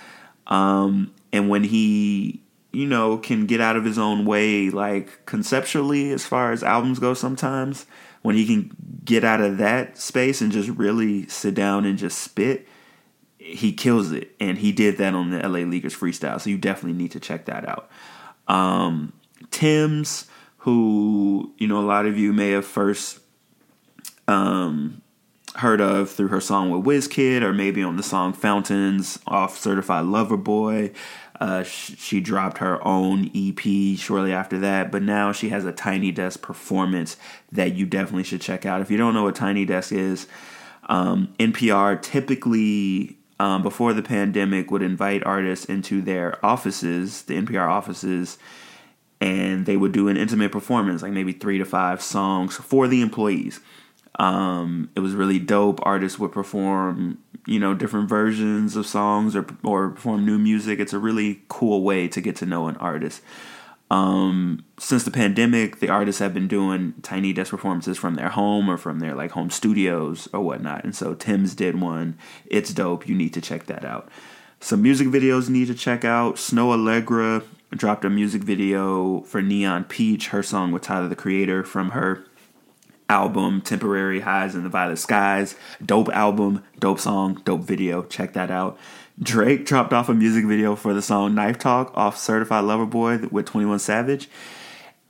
Um, 0.46 1.14
and 1.32 1.48
when 1.48 1.64
he 1.64 2.42
you 2.72 2.86
know, 2.86 3.16
can 3.16 3.46
get 3.46 3.60
out 3.60 3.76
of 3.76 3.84
his 3.84 3.98
own 3.98 4.24
way, 4.24 4.70
like 4.70 5.24
conceptually, 5.26 6.12
as 6.12 6.26
far 6.26 6.52
as 6.52 6.62
albums 6.62 6.98
go, 6.98 7.14
sometimes 7.14 7.86
when 8.22 8.36
he 8.36 8.46
can 8.46 8.70
get 9.04 9.24
out 9.24 9.40
of 9.40 9.58
that 9.58 9.96
space 9.98 10.40
and 10.40 10.52
just 10.52 10.68
really 10.70 11.26
sit 11.28 11.54
down 11.54 11.84
and 11.84 11.96
just 11.98 12.18
spit, 12.18 12.68
he 13.38 13.72
kills 13.72 14.12
it. 14.12 14.34
And 14.38 14.58
he 14.58 14.72
did 14.72 14.98
that 14.98 15.14
on 15.14 15.30
the 15.30 15.38
LA 15.38 15.60
Leakers 15.60 15.96
freestyle. 15.96 16.40
So 16.40 16.50
you 16.50 16.58
definitely 16.58 16.98
need 16.98 17.12
to 17.12 17.20
check 17.20 17.46
that 17.46 17.66
out. 17.66 17.90
Um, 18.48 19.12
Tems, 19.50 20.26
who, 20.58 21.52
you 21.58 21.66
know, 21.66 21.78
a 21.80 21.86
lot 21.86 22.06
of 22.06 22.18
you 22.18 22.32
may 22.32 22.50
have 22.50 22.66
first 22.66 23.20
um, 24.26 25.02
heard 25.56 25.80
of 25.80 26.10
through 26.10 26.28
her 26.28 26.40
song 26.40 26.70
with 26.70 26.84
Wizkid 26.84 27.42
or 27.42 27.52
maybe 27.52 27.82
on 27.82 27.96
the 27.96 28.02
song 28.02 28.32
Fountains 28.32 29.18
off 29.26 29.58
Certified 29.58 30.06
Lover 30.06 30.36
Boy. 30.36 30.92
Uh, 31.40 31.62
sh- 31.62 31.94
she 31.96 32.20
dropped 32.20 32.58
her 32.58 32.84
own 32.86 33.30
EP 33.34 33.98
shortly 33.98 34.32
after 34.32 34.58
that, 34.58 34.90
but 34.90 35.02
now 35.02 35.32
she 35.32 35.50
has 35.50 35.64
a 35.64 35.72
Tiny 35.72 36.10
Desk 36.10 36.42
performance 36.42 37.16
that 37.52 37.74
you 37.74 37.86
definitely 37.86 38.24
should 38.24 38.40
check 38.40 38.66
out. 38.66 38.80
If 38.80 38.90
you 38.90 38.96
don't 38.96 39.14
know 39.14 39.22
what 39.22 39.36
Tiny 39.36 39.64
Desk 39.64 39.92
is, 39.92 40.26
um, 40.88 41.32
NPR 41.38 42.00
typically 42.02 43.17
um, 43.40 43.62
before 43.62 43.92
the 43.92 44.02
pandemic 44.02 44.70
would 44.70 44.82
invite 44.82 45.24
artists 45.24 45.66
into 45.66 46.02
their 46.02 46.44
offices, 46.44 47.22
the 47.22 47.40
NPR 47.40 47.68
offices, 47.68 48.38
and 49.20 49.66
they 49.66 49.76
would 49.76 49.92
do 49.92 50.08
an 50.08 50.16
intimate 50.16 50.52
performance, 50.52 51.02
like 51.02 51.12
maybe 51.12 51.32
three 51.32 51.58
to 51.58 51.64
five 51.64 52.02
songs 52.02 52.56
for 52.56 52.88
the 52.88 53.00
employees. 53.00 53.60
Um, 54.18 54.90
it 54.96 55.00
was 55.00 55.14
really 55.14 55.38
dope. 55.38 55.78
Artists 55.84 56.18
would 56.18 56.32
perform, 56.32 57.18
you 57.46 57.60
know, 57.60 57.74
different 57.74 58.08
versions 58.08 58.74
of 58.74 58.86
songs 58.86 59.36
or 59.36 59.46
or 59.62 59.90
perform 59.90 60.26
new 60.26 60.38
music. 60.38 60.80
It's 60.80 60.92
a 60.92 60.98
really 60.98 61.42
cool 61.48 61.82
way 61.82 62.08
to 62.08 62.20
get 62.20 62.36
to 62.36 62.46
know 62.46 62.66
an 62.66 62.76
artist. 62.76 63.22
Um, 63.90 64.64
since 64.78 65.04
the 65.04 65.10
pandemic, 65.10 65.80
the 65.80 65.88
artists 65.88 66.20
have 66.20 66.34
been 66.34 66.48
doing 66.48 66.94
tiny 67.02 67.32
desk 67.32 67.50
performances 67.50 67.96
from 67.96 68.16
their 68.16 68.28
home 68.28 68.68
or 68.68 68.76
from 68.76 69.00
their 69.00 69.14
like 69.14 69.30
home 69.30 69.50
studios 69.50 70.28
or 70.32 70.40
whatnot. 70.40 70.84
And 70.84 70.94
so 70.94 71.14
Tems 71.14 71.54
did 71.54 71.80
one. 71.80 72.18
It's 72.46 72.72
dope. 72.72 73.08
You 73.08 73.14
need 73.14 73.32
to 73.34 73.40
check 73.40 73.66
that 73.66 73.84
out. 73.84 74.08
Some 74.60 74.82
music 74.82 75.08
videos 75.08 75.46
you 75.46 75.54
need 75.54 75.68
to 75.68 75.74
check 75.74 76.04
out. 76.04 76.36
Snoh 76.36 76.76
Aalegra 76.76 77.44
dropped 77.70 78.04
a 78.04 78.10
music 78.10 78.42
video 78.42 79.20
for 79.22 79.40
Neon 79.40 79.84
Peach, 79.84 80.28
her 80.28 80.42
song 80.42 80.72
with 80.72 80.82
Tyler 80.82 81.08
the 81.08 81.16
Creator 81.16 81.64
from 81.64 81.90
her 81.90 82.24
album 83.08 83.60
Temporary 83.62 84.20
Highs 84.20 84.54
in 84.54 84.64
the 84.64 84.68
Violet 84.68 84.98
Skies. 84.98 85.54
Dope 85.84 86.08
album, 86.10 86.64
dope 86.78 87.00
song, 87.00 87.40
dope 87.44 87.62
video. 87.62 88.02
Check 88.02 88.34
that 88.34 88.50
out. 88.50 88.78
Drake 89.20 89.66
dropped 89.66 89.92
off 89.92 90.08
a 90.08 90.14
music 90.14 90.44
video 90.44 90.76
for 90.76 90.94
the 90.94 91.02
song 91.02 91.34
Knife 91.34 91.58
Talk 91.58 91.90
off 91.94 92.16
Certified 92.16 92.64
Lover 92.64 92.86
Boy 92.86 93.18
with 93.30 93.46
21 93.46 93.80
Savage. 93.80 94.28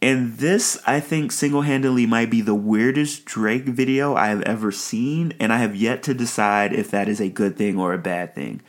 And 0.00 0.38
this, 0.38 0.80
I 0.86 1.00
think, 1.00 1.32
single 1.32 1.62
handedly 1.62 2.06
might 2.06 2.30
be 2.30 2.40
the 2.40 2.54
weirdest 2.54 3.24
Drake 3.24 3.64
video 3.64 4.14
I 4.14 4.28
have 4.28 4.42
ever 4.42 4.70
seen, 4.70 5.34
and 5.40 5.52
I 5.52 5.58
have 5.58 5.74
yet 5.74 6.02
to 6.04 6.14
decide 6.14 6.72
if 6.72 6.90
that 6.90 7.08
is 7.08 7.20
a 7.20 7.28
good 7.28 7.56
thing 7.56 7.78
or 7.78 7.92
a 7.92 7.98
bad 7.98 8.34
thing. 8.34 8.62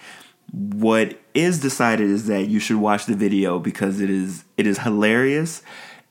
What 0.52 1.20
is 1.34 1.60
decided 1.60 2.10
is 2.10 2.26
that 2.26 2.48
you 2.48 2.60
should 2.60 2.78
watch 2.78 3.06
the 3.06 3.16
video 3.16 3.60
because 3.60 4.02
it 4.02 4.10
is 4.10 4.44
it 4.58 4.66
is 4.66 4.80
hilarious 4.80 5.62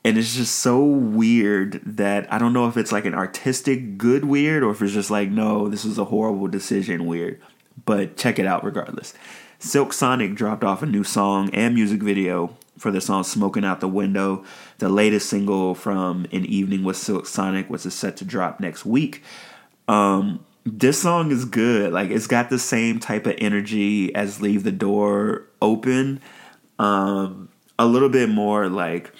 and 0.05 0.17
it's 0.17 0.33
just 0.33 0.55
so 0.55 0.81
weird 0.81 1.81
that 1.83 2.31
I 2.31 2.37
don't 2.37 2.53
know 2.53 2.67
if 2.69 2.77
it's 2.77 2.93
like 2.93 3.03
an 3.03 3.13
artistic 3.13 3.97
good 3.97 4.23
weird 4.23 4.63
or 4.63 4.71
if 4.71 4.81
it's 4.81 4.93
just 4.93 5.11
like 5.11 5.29
no, 5.29 5.67
this 5.67 5.83
was 5.83 5.97
a 5.97 6.05
horrible 6.05 6.47
decision 6.47 7.05
weird. 7.05 7.41
But 7.85 8.17
check 8.17 8.39
it 8.39 8.45
out 8.45 8.63
regardless. 8.63 9.13
Silk 9.59 9.91
Sonic 9.91 10.35
dropped 10.35 10.63
off 10.63 10.81
a 10.81 10.85
new 10.85 11.03
song 11.03 11.49
and 11.53 11.75
music 11.75 12.01
video 12.01 12.55
for 12.77 12.91
the 12.91 13.01
song 13.01 13.23
Smoking 13.23 13.65
Out 13.65 13.81
the 13.81 13.89
Window, 13.89 14.45
the 14.77 14.87
latest 14.87 15.29
single 15.29 15.75
from 15.75 16.25
An 16.31 16.45
Evening 16.45 16.83
with 16.83 16.95
Silk 16.95 17.27
Sonic, 17.27 17.69
which 17.69 17.85
is 17.85 17.93
set 17.93 18.15
to 18.17 18.25
drop 18.25 18.61
next 18.61 18.85
week. 18.85 19.21
Um, 19.89 20.45
this 20.65 21.01
song 21.01 21.31
is 21.31 21.45
good. 21.45 21.91
Like 21.91 22.09
it's 22.09 22.27
got 22.27 22.49
the 22.49 22.59
same 22.59 22.99
type 22.99 23.25
of 23.25 23.35
energy 23.37 24.13
as 24.15 24.41
Leave 24.41 24.63
the 24.63 24.71
Door 24.71 25.47
Open. 25.61 26.21
Um, 26.77 27.49
a 27.77 27.85
little 27.85 28.09
bit 28.09 28.29
more 28.29 28.69
like 28.69 29.13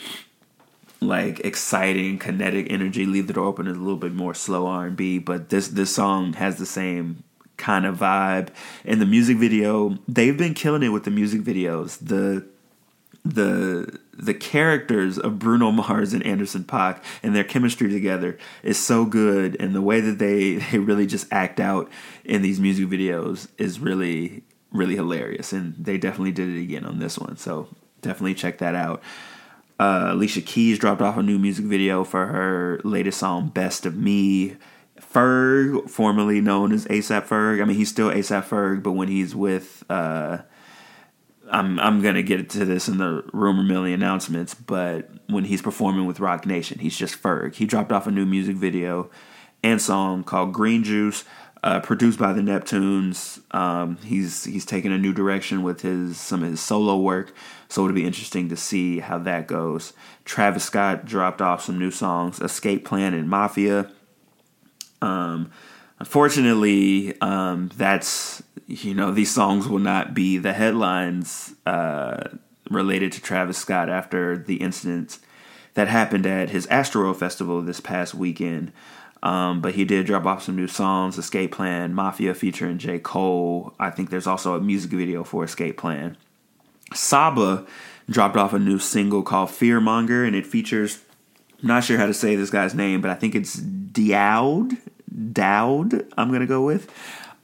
like 1.01 1.39
exciting 1.41 2.19
kinetic 2.19 2.67
energy. 2.69 3.05
Leave 3.05 3.27
the 3.27 3.33
Door 3.33 3.45
Open 3.45 3.67
is 3.67 3.75
a 3.75 3.79
little 3.79 3.97
bit 3.97 4.13
more 4.13 4.33
slow 4.33 4.67
R 4.67 4.85
and 4.85 4.95
B, 4.95 5.17
but 5.17 5.49
this 5.49 5.67
this 5.67 5.93
song 5.93 6.33
has 6.33 6.57
the 6.57 6.65
same 6.65 7.23
kind 7.59 7.85
of 7.85 7.97
vibe. 7.97 8.49
And 8.85 8.99
the 8.99 9.05
music 9.05 9.37
video, 9.37 9.99
they've 10.07 10.37
been 10.37 10.55
killing 10.55 10.81
it 10.81 10.89
with 10.89 11.03
the 11.03 11.11
music 11.11 11.41
videos. 11.41 11.99
The 11.99 12.47
the 13.25 13.99
the 14.13 14.33
characters 14.33 15.19
of 15.19 15.37
Bruno 15.37 15.71
Mars 15.73 16.13
and 16.13 16.25
Anderson 16.25 16.63
.Paak 16.63 17.03
and 17.21 17.35
their 17.35 17.43
chemistry 17.43 17.91
together 17.91 18.39
is 18.63 18.83
so 18.83 19.05
good. 19.05 19.55
And 19.59 19.75
the 19.75 19.81
way 19.81 19.99
that 19.99 20.17
they 20.17 20.55
they 20.71 20.79
really 20.79 21.05
just 21.05 21.27
act 21.31 21.59
out 21.59 21.91
in 22.23 22.41
these 22.41 22.59
music 22.59 22.87
videos 22.87 23.47
is 23.59 23.79
really 23.79 24.43
really 24.71 24.95
hilarious. 24.95 25.53
And 25.53 25.75
they 25.77 25.97
definitely 25.97 26.31
did 26.31 26.49
it 26.49 26.61
again 26.61 26.85
on 26.85 26.99
this 26.99 27.19
one. 27.19 27.37
So 27.37 27.67
definitely 28.01 28.35
check 28.35 28.59
that 28.59 28.75
out. 28.75 29.03
Uh, 29.79 30.09
Alicia 30.11 30.41
Keys 30.41 30.77
dropped 30.77 31.01
off 31.01 31.15
a 31.17 31.23
new 31.23 31.39
music 31.39 31.65
video 31.65 32.03
for 32.03 32.25
her 32.25 32.81
latest 32.83 33.17
song 33.17 33.47
Best 33.47 33.85
of 33.85 33.95
Me 33.95 34.57
Ferg 35.11 35.89
formerly 35.89 36.41
known 36.41 36.71
as 36.71 36.85
ASAP 36.85 37.25
Ferg 37.27 37.61
I 37.61 37.65
mean 37.65 37.77
he's 37.77 37.89
still 37.89 38.09
ASAP 38.09 38.45
Ferg 38.45 38.83
but 38.83 38.91
when 38.91 39.07
he's 39.07 39.35
with 39.35 39.83
uh, 39.89 40.39
I'm 41.51 41.79
I'm 41.79 42.01
gonna 42.01 42.23
get 42.23 42.49
to 42.51 42.65
this 42.65 42.87
in 42.87 42.97
the 42.97 43.23
rumor 43.33 43.63
mill 43.63 43.83
announcements, 43.83 44.53
but 44.53 45.09
when 45.27 45.45
he's 45.45 45.61
performing 45.61 46.05
with 46.05 46.19
Roc 46.19 46.45
Nation, 46.45 46.79
he's 46.79 46.97
just 46.97 47.21
Ferg. 47.21 47.55
He 47.55 47.65
dropped 47.65 47.91
off 47.91 48.07
a 48.07 48.11
new 48.11 48.25
music 48.25 48.55
video 48.55 49.09
and 49.63 49.81
song 49.81 50.23
called 50.23 50.53
Green 50.53 50.83
Juice, 50.83 51.25
uh, 51.63 51.79
produced 51.79 52.19
by 52.19 52.33
the 52.33 52.41
Neptunes. 52.41 53.41
Um, 53.53 53.97
he's 53.97 54.43
he's 54.43 54.65
taking 54.65 54.91
a 54.91 54.97
new 54.97 55.13
direction 55.13 55.63
with 55.63 55.81
his 55.81 56.17
some 56.17 56.43
of 56.43 56.51
his 56.51 56.61
solo 56.61 56.97
work, 56.97 57.33
so 57.67 57.83
it'll 57.83 57.95
be 57.95 58.05
interesting 58.05 58.49
to 58.49 58.57
see 58.57 58.99
how 58.99 59.17
that 59.19 59.47
goes. 59.47 59.93
Travis 60.25 60.65
Scott 60.65 61.05
dropped 61.05 61.41
off 61.41 61.63
some 61.63 61.79
new 61.79 61.91
songs, 61.91 62.39
Escape 62.39 62.85
Plan 62.85 63.13
and 63.13 63.29
Mafia. 63.29 63.91
Um, 65.01 65.51
unfortunately, 65.99 67.19
um, 67.21 67.71
that's 67.75 68.43
you 68.67 68.93
know 68.93 69.11
these 69.11 69.33
songs 69.33 69.67
will 69.67 69.79
not 69.79 70.13
be 70.13 70.37
the 70.37 70.53
headlines 70.53 71.55
uh, 71.65 72.29
related 72.69 73.11
to 73.13 73.21
Travis 73.21 73.57
Scott 73.57 73.89
after 73.89 74.37
the 74.37 74.57
incident 74.57 75.19
that 75.73 75.87
happened 75.87 76.25
at 76.25 76.49
his 76.49 76.67
Astroworld 76.67 77.17
Festival 77.17 77.61
this 77.61 77.79
past 77.79 78.13
weekend. 78.13 78.71
Um, 79.21 79.59
but 79.59 79.75
he 79.75 79.83
did 79.83 80.05
drop 80.05 80.25
off 80.25 80.43
some 80.43 80.55
new 80.55 80.67
songs, 80.67 81.17
Escape 81.17 81.51
Plan, 81.51 81.93
Mafia 81.93 82.33
featuring 82.33 82.77
J. 82.77 82.99
Cole. 82.99 83.73
I 83.79 83.89
think 83.89 84.09
there's 84.09 84.27
also 84.27 84.55
a 84.55 84.61
music 84.61 84.91
video 84.91 85.23
for 85.23 85.43
Escape 85.43 85.77
Plan. 85.77 86.15
Saba 86.93 87.65
dropped 88.09 88.37
off 88.37 88.53
a 88.53 88.59
new 88.59 88.79
single 88.79 89.21
called 89.21 89.49
Fearmonger, 89.49 90.25
and 90.25 90.35
it 90.35 90.45
features, 90.45 90.99
I'm 91.61 91.67
not 91.67 91.83
sure 91.83 91.97
how 91.97 92.05
to 92.05 92.13
say 92.13 92.35
this 92.35 92.49
guy's 92.49 92.73
name, 92.73 93.01
but 93.01 93.11
I 93.11 93.15
think 93.15 93.35
it's 93.35 93.55
Dowd. 93.55 94.77
Dowd, 95.31 96.05
I'm 96.17 96.29
going 96.29 96.41
to 96.41 96.47
go 96.47 96.63
with. 96.63 96.91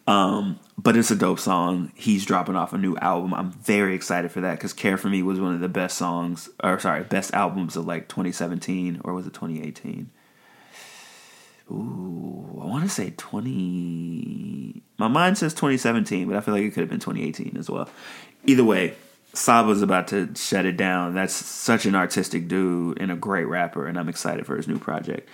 Um, 0.07 0.59
but 0.77 0.95
it's 0.95 1.09
a 1.09 1.15
dope 1.15 1.39
song. 1.39 1.91
He's 1.95 2.25
dropping 2.25 2.55
off 2.55 2.73
a 2.73 2.77
new 2.77 2.95
album. 2.97 3.33
I'm 3.33 3.51
very 3.51 3.95
excited 3.95 4.31
for 4.31 4.41
that 4.41 4.55
because 4.55 4.73
Care 4.73 4.97
for 4.97 5.09
Me 5.09 5.23
was 5.23 5.39
one 5.39 5.53
of 5.53 5.61
the 5.61 5.69
best 5.69 5.97
songs, 5.97 6.49
or 6.63 6.79
sorry, 6.79 7.03
best 7.03 7.33
albums 7.33 7.75
of 7.75 7.85
like 7.87 8.07
2017, 8.07 9.01
or 9.03 9.13
was 9.13 9.25
it 9.25 9.33
2018? 9.33 10.11
Ooh, 11.71 12.59
I 12.61 12.65
want 12.65 12.83
to 12.83 12.89
say 12.89 13.13
20. 13.17 14.83
My 14.99 15.07
mind 15.07 15.37
says 15.37 15.53
2017, 15.53 16.27
but 16.27 16.37
I 16.37 16.41
feel 16.41 16.53
like 16.53 16.63
it 16.63 16.73
could 16.73 16.81
have 16.81 16.89
been 16.89 16.99
2018 16.99 17.57
as 17.57 17.69
well. 17.69 17.89
Either 18.45 18.63
way, 18.63 18.93
Saba's 19.33 19.81
about 19.81 20.07
to 20.09 20.29
shut 20.35 20.65
it 20.65 20.77
down. 20.77 21.15
That's 21.15 21.33
such 21.33 21.85
an 21.85 21.95
artistic 21.95 22.47
dude 22.47 23.01
and 23.01 23.11
a 23.11 23.15
great 23.15 23.45
rapper, 23.45 23.87
and 23.87 23.97
I'm 23.97 24.09
excited 24.09 24.45
for 24.45 24.55
his 24.55 24.67
new 24.67 24.77
project. 24.77 25.27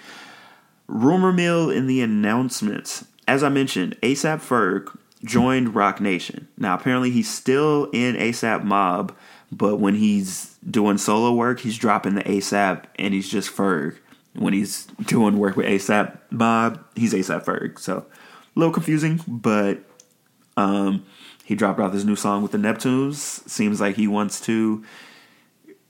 Rumor 0.92 1.32
mill 1.32 1.70
in 1.70 1.88
the 1.88 2.02
announcements. 2.02 3.06
As 3.26 3.44
I 3.44 3.50
mentioned, 3.50 3.98
ASAP 4.02 4.40
Ferg 4.40 4.94
joined 5.24 5.74
Roc 5.74 6.02
Nation. 6.02 6.50
Now, 6.58 6.76
apparently, 6.76 7.12
he's 7.12 7.34
still 7.34 7.86
in 7.94 8.16
ASAP 8.16 8.66
Mob, 8.66 9.16
but 9.54 9.78
when 9.78 9.96
he's 9.96 10.58
doing 10.70 10.98
solo 10.98 11.34
work, 11.34 11.62
he's 11.62 11.78
dropping 11.78 12.16
the 12.16 12.24
ASAP 12.24 12.84
and 12.98 13.14
he's 13.14 13.30
just 13.30 13.56
Ferg. 13.56 13.98
When 14.34 14.52
he's 14.52 14.86
doing 15.06 15.38
work 15.38 15.56
with 15.56 15.66
ASAP 15.66 16.18
Mob, 16.30 16.84
he's 16.96 17.14
ASAP 17.14 17.46
Ferg. 17.46 17.80
So, 17.80 18.00
a 18.00 18.60
little 18.60 18.74
confusing, 18.74 19.22
but 19.28 19.80
um, 20.58 21.06
he 21.46 21.56
dropped 21.56 21.80
off 21.80 21.94
his 21.94 22.04
new 22.04 22.18
song 22.18 22.42
with 22.42 22.52
the 22.52 22.58
Neptunes. 22.58 23.48
Seems 23.50 23.80
like 23.80 23.96
he 23.96 24.10
wants 24.10 24.42
to 24.42 24.84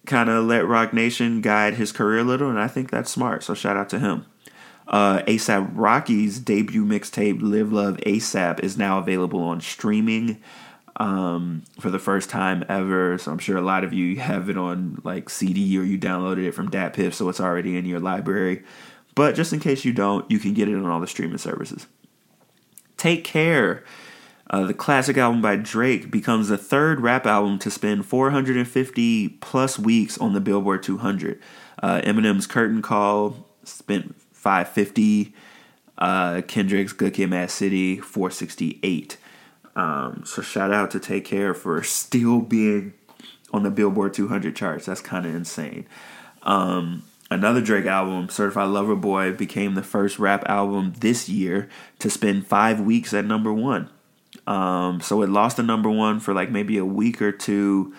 kind 0.06 0.30
of 0.30 0.46
let 0.46 0.68
Roc 0.68 0.94
Nation 0.94 1.42
guide 1.42 1.74
his 1.74 1.92
career 1.92 2.20
a 2.20 2.24
little, 2.24 2.52
and 2.52 2.60
I 2.60 2.68
think 2.68 2.92
that's 2.92 3.10
smart. 3.10 3.42
So, 3.42 3.56
shout 3.56 3.78
out 3.78 3.90
to 3.90 3.98
him. 4.00 4.28
Uh, 4.92 5.24
ASAP 5.24 5.72
Rocky's 5.74 6.38
debut 6.38 6.86
mixtape, 6.86 7.42
Live 7.42 7.72
Love 7.72 7.96
ASAP, 8.06 8.60
is 8.60 8.78
now 8.78 9.00
available 9.00 9.42
on 9.42 9.62
streaming 9.62 10.42
um, 10.98 11.64
for 11.80 11.90
the 11.90 11.98
first 11.98 12.30
time 12.30 12.66
ever. 12.68 13.18
So 13.18 13.32
I'm 13.32 13.40
sure 13.40 13.58
a 13.58 13.62
lot 13.62 13.86
of 13.86 13.94
you 13.94 14.20
have 14.20 14.50
it 14.50 14.58
on 14.58 15.02
like 15.06 15.30
CD 15.30 15.78
or 15.80 15.84
you 15.84 15.98
downloaded 15.98 16.46
it 16.46 16.52
from 16.52 16.70
DatPiff, 16.70 17.14
so 17.14 17.30
it's 17.30 17.40
already 17.40 17.78
in 17.78 17.86
your 17.86 18.02
library. 18.02 18.64
But 19.16 19.34
just 19.34 19.54
in 19.54 19.62
case 19.62 19.86
you 19.86 19.94
don't, 19.94 20.30
you 20.30 20.40
can 20.40 20.54
get 20.54 20.68
it 20.68 20.76
on 20.76 20.86
all 20.86 21.00
the 21.00 21.08
streaming 21.08 21.38
services. 21.38 21.88
Take 22.98 23.24
Care. 23.24 23.84
Uh, 24.50 24.66
the 24.66 24.74
classic 24.74 25.18
album 25.18 25.42
by 25.42 25.56
Drake 25.56 26.12
becomes 26.12 26.50
the 26.50 26.58
third 26.58 27.00
rap 27.00 27.26
album 27.26 27.58
to 27.60 27.72
spend 27.72 28.06
450 28.06 29.30
plus 29.30 29.80
weeks 29.80 30.18
on 30.18 30.34
the 30.34 30.42
Billboard 30.42 30.84
200. 30.84 31.42
Uh, 31.82 32.02
Eminem's 32.02 32.48
Curtain 32.48 32.82
Call 32.82 33.48
spent 33.64 34.14
550. 34.42 35.34
Uh, 35.98 36.42
Kendrick's 36.48 36.94
Good 36.94 37.14
Kid, 37.14 37.30
Mad 37.30 37.52
City, 37.52 37.98
468. 38.00 39.18
Um, 39.76 40.24
so 40.26 40.42
shout 40.42 40.74
out 40.74 40.90
to 40.92 41.00
Take 41.00 41.26
Care 41.26 41.54
for 41.54 41.82
still 41.84 42.40
being 42.40 42.94
on 43.54 43.64
the 43.64 43.70
Billboard 43.70 44.14
200 44.14 44.56
charts. 44.56 44.88
That's 44.88 45.02
kind 45.02 45.26
of 45.26 45.36
insane. 45.36 45.86
Um, 46.42 47.04
another 47.30 47.62
Drake 47.62 47.86
album, 47.86 48.30
Certified 48.30 48.70
Lover 48.70 48.96
Boy, 48.96 49.32
became 49.32 49.76
the 49.76 49.84
first 49.84 50.18
rap 50.18 50.44
album 50.50 50.94
this 51.00 51.30
year 51.30 51.70
to 52.00 52.10
spend 52.10 52.48
five 52.48 52.80
weeks 52.80 53.14
at 53.14 53.26
number 53.26 53.54
one. 53.54 53.90
Um, 54.48 55.02
so 55.02 55.22
it 55.22 55.30
lost 55.30 55.58
the 55.58 55.64
number 55.64 55.90
one 55.90 56.20
for 56.20 56.34
like 56.34 56.50
maybe 56.50 56.78
a 56.80 56.86
week 56.86 57.22
or 57.22 57.32
two 57.32 57.94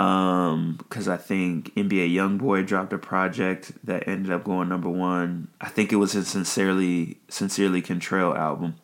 um, 0.00 0.76
because 0.78 1.08
I 1.08 1.18
think 1.18 1.74
NBA 1.74 2.14
YoungBoy 2.14 2.66
dropped 2.66 2.94
a 2.94 2.98
project 2.98 3.72
that 3.84 4.08
ended 4.08 4.32
up 4.32 4.44
going 4.44 4.70
number 4.70 4.88
one. 4.88 5.48
I 5.60 5.68
think 5.68 5.92
it 5.92 5.96
was 5.96 6.12
his 6.12 6.26
sincerely 6.26 7.18
sincerely 7.28 7.82
Kentrell 7.82 8.34
album. 8.34 8.76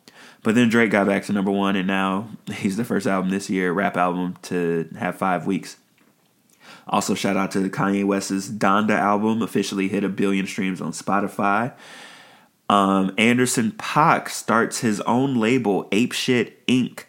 But 0.43 0.53
then 0.53 0.69
Drake 0.69 0.91
got 0.91 1.07
back 1.07 1.23
to 1.25 1.33
number 1.33 1.49
one, 1.49 1.75
and 1.75 1.87
now 1.87 2.29
he's 2.53 2.77
the 2.77 2.85
first 2.85 3.07
album 3.07 3.31
this 3.31 3.49
year, 3.49 3.73
rap 3.73 3.97
album, 3.97 4.37
to 4.43 4.87
have 4.99 5.17
five 5.17 5.47
weeks. 5.47 5.77
Also, 6.87 7.15
shout 7.15 7.35
out 7.35 7.49
to 7.51 7.67
Kanye 7.67 8.05
West's 8.05 8.47
Donda 8.47 8.91
album, 8.91 9.41
officially 9.41 9.87
hit 9.87 10.03
a 10.03 10.09
billion 10.09 10.45
streams 10.45 10.81
on 10.81 10.91
Spotify. 10.91 11.73
Um, 12.69 13.11
Anderson 13.17 13.71
.Paak 13.71 14.29
starts 14.29 14.81
his 14.81 15.01
own 15.01 15.33
label, 15.35 15.87
Ape 15.91 16.11
Shit 16.11 16.65
Inc. 16.67 17.05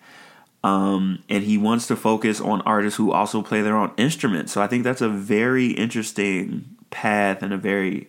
Um, 0.64 1.22
and 1.28 1.44
he 1.44 1.56
wants 1.56 1.86
to 1.86 1.96
focus 1.96 2.40
on 2.40 2.62
artists 2.62 2.96
who 2.96 3.12
also 3.12 3.42
play 3.42 3.62
their 3.62 3.76
own 3.76 3.92
instruments. 3.96 4.52
So 4.52 4.60
I 4.60 4.66
think 4.66 4.84
that's 4.84 5.00
a 5.00 5.08
very 5.08 5.68
interesting 5.68 6.76
path 6.90 7.42
and 7.42 7.52
a 7.52 7.56
very 7.56 8.08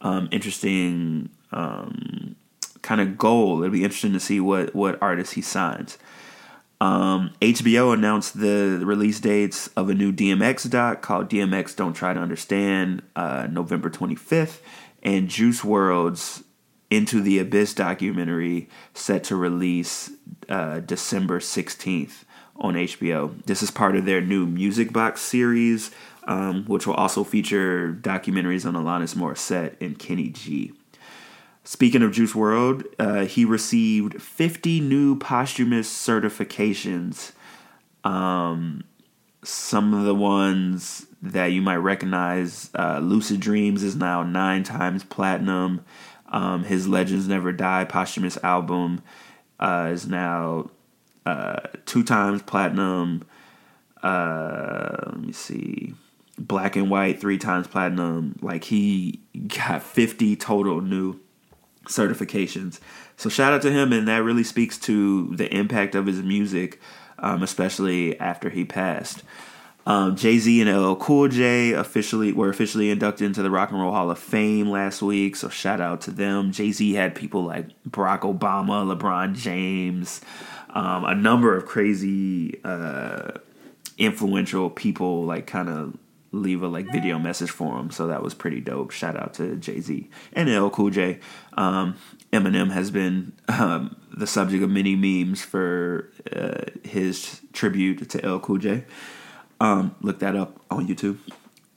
um, 0.00 0.28
interesting 0.32 1.30
um, 1.52 2.36
kind 2.82 3.00
of 3.00 3.16
goal. 3.18 3.62
It'll 3.62 3.72
be 3.72 3.84
interesting 3.84 4.12
to 4.12 4.20
see 4.20 4.40
what 4.40 4.74
what 4.74 5.00
artists 5.02 5.34
he 5.34 5.42
signs. 5.42 5.98
Um, 6.80 7.32
HBO 7.40 7.94
announced 7.94 8.38
the 8.38 8.82
release 8.84 9.18
dates 9.18 9.68
of 9.68 9.88
a 9.88 9.94
new 9.94 10.12
DMX 10.12 10.68
doc 10.68 11.00
called 11.00 11.30
DMX 11.30 11.74
Don't 11.74 11.94
Try 11.94 12.12
to 12.12 12.20
Understand, 12.20 13.02
uh, 13.16 13.48
November 13.50 13.88
25th, 13.88 14.58
and 15.02 15.28
Juice 15.28 15.62
WRLD's 15.62 16.43
Into 16.94 17.20
the 17.20 17.40
Abyss 17.40 17.74
documentary 17.74 18.68
set 18.92 19.24
to 19.24 19.34
release 19.34 20.12
uh, 20.48 20.78
December 20.78 21.40
16th 21.40 22.22
on 22.54 22.74
HBO. 22.74 23.44
This 23.46 23.64
is 23.64 23.72
part 23.72 23.96
of 23.96 24.04
their 24.04 24.20
new 24.20 24.46
Music 24.46 24.92
Box 24.92 25.20
series, 25.20 25.90
um, 26.28 26.64
which 26.66 26.86
will 26.86 26.94
also 26.94 27.24
feature 27.24 27.98
documentaries 28.00 28.64
on 28.64 28.74
Alanis 28.74 29.16
Morissette 29.16 29.74
and 29.80 29.98
Kenny 29.98 30.28
G. 30.28 30.72
Speaking 31.64 32.02
of 32.02 32.12
Juice 32.12 32.34
WRLD, 32.34 32.84
uh, 33.00 33.24
he 33.24 33.44
received 33.44 34.22
50 34.22 34.78
new 34.78 35.18
posthumous 35.18 35.92
certifications. 35.92 37.32
Um, 38.04 38.84
some 39.42 39.94
of 39.94 40.04
the 40.04 40.14
ones 40.14 41.06
that 41.20 41.46
you 41.46 41.60
might 41.60 41.76
recognize 41.76 42.70
uh, 42.78 43.00
Lucid 43.00 43.40
Dreams 43.40 43.82
is 43.82 43.96
now 43.96 44.22
nine 44.22 44.62
times 44.62 45.02
platinum. 45.02 45.84
Um, 46.34 46.64
his 46.64 46.88
Legends 46.88 47.28
Never 47.28 47.52
Die 47.52 47.84
posthumous 47.84 48.36
album 48.42 49.02
uh, 49.60 49.90
is 49.92 50.08
now 50.08 50.68
uh, 51.24 51.60
two 51.86 52.02
times 52.02 52.42
platinum. 52.42 53.22
Uh, 54.02 54.96
let 55.06 55.20
me 55.20 55.32
see. 55.32 55.94
Black 56.36 56.74
and 56.74 56.90
White, 56.90 57.20
three 57.20 57.38
times 57.38 57.68
platinum. 57.68 58.36
Like 58.42 58.64
he 58.64 59.20
got 59.46 59.84
50 59.84 60.34
total 60.34 60.80
new 60.80 61.20
certifications. 61.86 62.80
So 63.16 63.28
shout 63.28 63.52
out 63.52 63.62
to 63.62 63.70
him, 63.70 63.92
and 63.92 64.08
that 64.08 64.24
really 64.24 64.42
speaks 64.42 64.76
to 64.80 65.36
the 65.36 65.46
impact 65.54 65.94
of 65.94 66.06
his 66.06 66.20
music, 66.20 66.80
um, 67.20 67.44
especially 67.44 68.18
after 68.18 68.50
he 68.50 68.64
passed. 68.64 69.22
Um, 69.86 70.16
Jay 70.16 70.38
Z 70.38 70.60
and 70.60 70.82
LL 70.82 70.94
Cool 70.96 71.28
J 71.28 71.72
officially 71.72 72.32
were 72.32 72.48
officially 72.48 72.90
inducted 72.90 73.26
into 73.26 73.42
the 73.42 73.50
Rock 73.50 73.70
and 73.70 73.80
Roll 73.80 73.92
Hall 73.92 74.10
of 74.10 74.18
Fame 74.18 74.70
last 74.70 75.02
week, 75.02 75.36
so 75.36 75.48
shout 75.48 75.80
out 75.80 76.00
to 76.02 76.10
them. 76.10 76.52
Jay 76.52 76.72
Z 76.72 76.94
had 76.94 77.14
people 77.14 77.44
like 77.44 77.66
Barack 77.88 78.20
Obama, 78.20 78.96
LeBron 78.96 79.34
James, 79.34 80.20
um, 80.70 81.04
a 81.04 81.14
number 81.14 81.56
of 81.56 81.66
crazy, 81.66 82.60
uh, 82.64 83.32
influential 83.98 84.70
people 84.70 85.24
like 85.24 85.46
kind 85.46 85.68
of 85.68 85.96
leave 86.32 86.62
a 86.62 86.68
like 86.68 86.90
video 86.90 87.18
message 87.18 87.50
for 87.50 87.78
him. 87.78 87.90
So 87.90 88.08
that 88.08 88.22
was 88.22 88.34
pretty 88.34 88.60
dope. 88.60 88.90
Shout 88.90 89.16
out 89.16 89.34
to 89.34 89.56
Jay 89.56 89.80
Z 89.80 90.08
and 90.32 90.48
LL 90.48 90.68
Cool 90.68 90.90
J. 90.90 91.20
Um, 91.56 91.96
Eminem 92.32 92.72
has 92.72 92.90
been 92.90 93.32
um, 93.48 93.96
the 94.16 94.26
subject 94.26 94.62
of 94.62 94.70
many 94.70 94.96
memes 94.96 95.42
for 95.42 96.10
uh, 96.34 96.64
his 96.82 97.42
tribute 97.52 98.08
to 98.10 98.26
LL 98.26 98.40
Cool 98.40 98.58
J. 98.58 98.84
Um, 99.64 99.94
look 100.02 100.18
that 100.18 100.36
up 100.36 100.60
on 100.70 100.86
YouTube. 100.86 101.16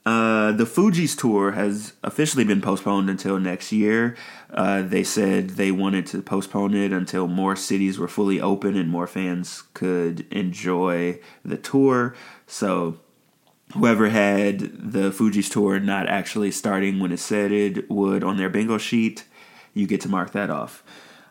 Uh, 0.04 0.52
the 0.52 0.64
Fugees 0.64 1.18
tour 1.18 1.52
has 1.52 1.94
officially 2.04 2.44
been 2.44 2.60
postponed 2.60 3.08
until 3.08 3.40
next 3.40 3.72
year. 3.72 4.14
Uh, 4.52 4.82
they 4.82 5.02
said 5.02 5.50
they 5.50 5.72
wanted 5.72 6.04
to 6.08 6.20
postpone 6.20 6.74
it 6.74 6.92
until 6.92 7.26
more 7.26 7.56
cities 7.56 7.98
were 7.98 8.06
fully 8.06 8.42
open 8.42 8.76
and 8.76 8.90
more 8.90 9.06
fans 9.06 9.62
could 9.72 10.26
enjoy 10.30 11.18
the 11.42 11.56
tour. 11.56 12.14
So, 12.46 13.00
whoever 13.72 14.10
had 14.10 14.58
the 14.58 15.10
Fugees 15.10 15.50
tour 15.50 15.80
not 15.80 16.08
actually 16.08 16.50
starting 16.50 16.98
when 16.98 17.10
it 17.10 17.20
said 17.20 17.52
it 17.52 17.90
would 17.90 18.22
on 18.22 18.36
their 18.36 18.50
bingo 18.50 18.76
sheet, 18.76 19.24
you 19.72 19.86
get 19.86 20.02
to 20.02 20.10
mark 20.10 20.32
that 20.32 20.50
off. 20.50 20.84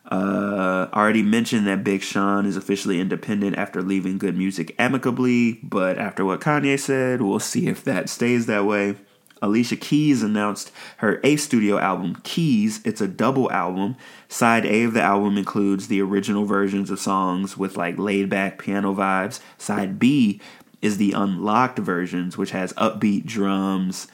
Uh, 0.10 0.88
already 0.93 1.22
mentioned 1.22 1.67
that 1.67 1.84
Big 1.84 2.02
Sean 2.02 2.46
is 2.46 2.56
officially 2.56 3.00
independent 3.00 3.58
after 3.58 3.82
leaving 3.82 4.17
Good 4.17 4.38
Music 4.38 4.74
amicably, 4.80 5.60
but 5.63 5.98
after 5.98 6.24
what 6.24 6.39
Kanye 6.39 6.80
said, 6.80 7.22
we'll 7.22 7.39
see 7.39 7.67
if 7.67 7.84
that 7.84 8.08
stays 8.08 8.46
that 8.46 8.65
way. 8.65 8.96
Alicia 9.41 9.76
Keys 9.76 10.24
announced 10.24 10.72
her 10.98 11.20
eighth 11.24 11.41
studio 11.41 11.78
album, 11.78 12.15
Keys. 12.24 12.80
It's 12.86 13.02
a 13.02 13.08
double 13.08 13.52
album. 13.52 13.96
Side 14.30 14.65
A 14.65 14.84
of 14.84 14.93
the 14.93 15.02
album 15.02 15.38
includes 15.38 15.88
the 15.88 16.02
original 16.02 16.46
versions 16.46 16.89
of 16.89 17.00
songs 17.00 17.58
with 17.58 17.78
like 17.78 18.00
laid 18.00 18.30
back 18.30 18.58
piano 18.60 18.93
vibes. 18.93 19.39
Side 19.58 20.00
B 20.00 20.41
is 20.82 20.98
the 20.98 21.12
unlocked 21.12 21.80
versions, 21.80 22.38
which 22.38 22.52
has 22.52 22.74
upbeat 22.74 23.26
drums, 23.26 24.08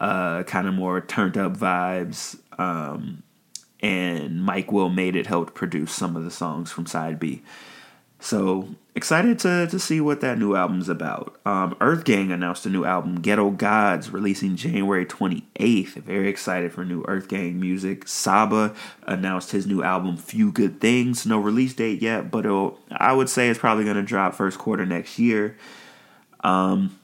uh, 0.00 0.44
kind 0.44 0.66
of 0.66 0.74
more 0.74 1.00
turned 1.00 1.36
up 1.36 1.56
vibes. 1.56 2.38
Um, 2.58 3.22
and 3.82 4.44
Mike 4.44 4.72
Will 4.72 4.90
made 4.90 5.16
it 5.16 5.26
helped 5.26 5.54
produce 5.54 5.92
some 5.92 6.16
of 6.16 6.24
the 6.24 6.30
songs 6.30 6.70
from 6.70 6.86
side 6.86 7.18
B. 7.18 7.42
So 8.20 8.68
excited 8.94 9.38
to 9.40 9.66
to 9.66 9.78
see 9.78 10.00
what 10.00 10.20
that 10.20 10.38
new 10.38 10.54
album's 10.54 10.90
about. 10.90 11.40
Um, 11.46 11.74
Earth 11.80 12.04
Gang 12.04 12.30
announced 12.30 12.66
a 12.66 12.68
new 12.68 12.84
album, 12.84 13.22
Ghetto 13.22 13.50
Gods, 13.50 14.10
releasing 14.10 14.56
January 14.56 15.06
28th. 15.06 15.94
Very 15.94 16.28
excited 16.28 16.72
for 16.72 16.84
new 16.84 17.02
Earth 17.08 17.28
Gang 17.28 17.58
music. 17.58 18.06
Saba 18.06 18.74
announced 19.04 19.52
his 19.52 19.66
new 19.66 19.82
album, 19.82 20.18
Few 20.18 20.52
Good 20.52 20.80
Things. 20.80 21.24
No 21.24 21.38
release 21.38 21.72
date 21.72 22.02
yet, 22.02 22.30
but 22.30 22.44
I 22.92 23.12
would 23.12 23.30
say 23.30 23.48
it's 23.48 23.58
probably 23.58 23.84
going 23.84 23.96
to 23.96 24.02
drop 24.02 24.34
first 24.34 24.58
quarter 24.58 24.84
next 24.84 25.18
year. 25.18 25.56
Um, 26.44 26.99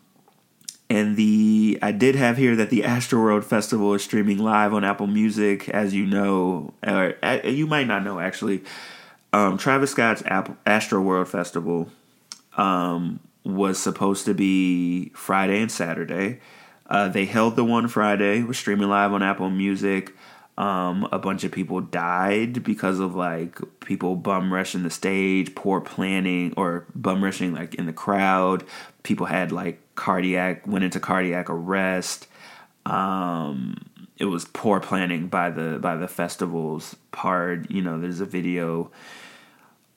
and 0.88 1.16
the 1.16 1.79
I 1.83 1.92
did 1.92 2.14
have 2.14 2.37
here 2.37 2.55
that 2.57 2.70
the 2.70 2.83
Astroworld 2.83 3.44
Festival 3.44 3.94
is 3.94 4.05
streaming 4.05 4.38
live 4.38 4.72
on 4.72 4.85
Apple 4.85 5.07
Music, 5.09 5.68
as 5.70 5.94
you 5.94 6.07
know, 6.07 6.75
or 6.87 7.14
uh, 7.22 7.40
you 7.44 7.66
might 7.66 7.87
not 7.87 8.05
know 8.05 8.20
actually. 8.20 8.62
um, 9.33 9.59
Travis 9.59 9.90
Scott's 9.90 10.22
Astroworld 10.22 11.29
Festival 11.29 11.90
um, 12.57 13.20
was 13.44 13.79
supposed 13.79 14.25
to 14.27 14.35
be 14.35 15.11
Friday 15.14 15.61
and 15.61 15.70
Saturday. 15.70 16.40
Uh, 16.88 17.09
they 17.09 17.25
held 17.25 17.57
the 17.57 17.64
one 17.64 17.88
Friday, 17.88 18.42
was 18.42 18.57
streaming 18.59 18.88
live 18.88 19.12
on 19.12 19.22
Apple 19.22 19.51
Music. 19.51 20.14
Um, 20.57 21.07
a 21.12 21.18
bunch 21.18 21.44
of 21.44 21.53
people 21.53 21.83
died 21.83 22.62
because 22.62 22.99
of 22.99 23.14
like 23.14 23.59
people 23.81 24.16
bum 24.16 24.51
rushing 24.51 24.85
the 24.85 24.90
stage, 24.90 25.55
poor 25.55 25.83
planning, 25.83 26.55
or 26.57 26.87
bum 26.94 27.22
rushing 27.22 27.53
like 27.53 27.75
in 27.75 27.85
the 27.85 27.92
crowd. 27.92 28.64
People 29.03 29.27
had 29.27 29.53
like 29.53 29.83
cardiac, 29.97 30.67
went 30.67 30.85
into 30.85 31.01
cardiac 31.01 31.51
arrest. 31.51 32.29
Um, 32.85 33.87
it 34.19 34.27
was 34.27 34.45
poor 34.47 34.81
planning 34.81 35.29
by 35.29 35.51
the 35.51 35.79
by 35.81 35.97
the 35.97 36.09
festival's 36.09 36.97
part. 37.11 37.71
You 37.71 37.83
know, 37.83 38.01
there's 38.01 38.21
a 38.21 38.27
video 38.27 38.91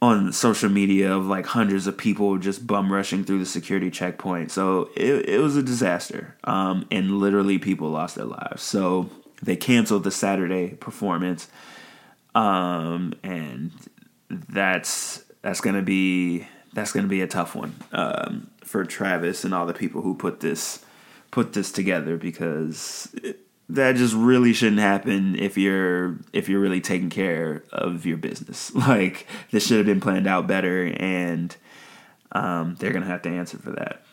on 0.02 0.32
social 0.32 0.70
media 0.70 1.14
of 1.14 1.26
like 1.26 1.46
hundreds 1.46 1.86
of 1.86 1.98
people 1.98 2.38
just 2.38 2.66
bum 2.66 2.92
rushing 2.92 3.24
through 3.24 3.40
the 3.40 3.46
security 3.46 3.92
checkpoint. 3.92 4.52
So 4.52 4.90
it, 4.96 5.28
it 5.28 5.40
was 5.40 5.58
a 5.58 5.64
disaster. 5.64 6.36
Um, 6.46 6.88
and 6.90 7.20
literally 7.20 7.60
people 7.60 7.90
lost 7.90 8.16
their 8.16 8.26
lives. 8.26 8.64
So 8.64 9.10
they 9.42 9.56
canceled 9.56 10.04
the 10.04 10.12
Saturday 10.12 10.70
performance. 10.70 11.50
Um, 12.34 13.14
and 13.24 13.72
that's 14.30 15.24
that's 15.42 15.62
gonna 15.62 15.82
be 15.82 16.48
that's 16.74 16.92
gonna 16.92 17.08
be 17.08 17.22
a 17.22 17.28
tough 17.28 17.56
one 17.56 17.76
um, 17.92 18.50
for 18.64 18.86
Travis 18.86 19.44
and 19.44 19.54
all 19.54 19.66
the 19.66 19.74
people 19.74 20.02
who 20.02 20.16
put 20.16 20.40
this 20.40 20.84
put 21.32 21.54
this 21.54 21.72
together 21.72 22.18
because 22.18 23.10
it, 23.24 23.40
that 23.70 23.96
just 23.96 24.16
really 24.16 24.52
shouldn't 24.52 24.82
happen 24.82 25.38
if 25.38 25.58
you're 25.58 26.18
if 26.34 26.50
you're 26.50 26.60
really 26.60 26.82
taking 26.82 27.10
care 27.10 27.64
of 27.72 28.06
your 28.06 28.18
business. 28.18 28.72
Like 28.76 29.28
this 29.52 29.68
should 29.68 29.78
have 29.78 29.86
been 29.86 30.02
planned 30.02 30.28
out 30.28 30.48
better, 30.48 30.86
and 30.98 31.56
um, 32.32 32.76
they're 32.80 32.94
gonna 32.94 33.06
have 33.06 33.22
to 33.24 33.30
answer 33.30 33.58
for 33.58 33.72
that. 33.72 34.04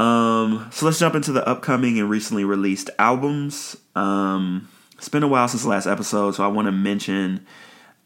Um, 0.00 0.68
so 0.72 0.86
let's 0.86 0.98
jump 0.98 1.14
into 1.14 1.32
the 1.32 1.46
upcoming 1.46 1.98
and 1.98 2.10
recently 2.10 2.44
released 2.44 2.90
albums. 2.98 3.76
Um, 3.94 4.68
it's 4.96 5.08
been 5.08 5.22
a 5.22 5.28
while 5.28 5.46
since 5.46 5.62
the 5.62 5.68
last 5.68 5.86
episode, 5.86 6.34
so 6.34 6.44
I 6.44 6.48
want 6.48 6.66
to 6.66 6.72
mention 6.72 7.46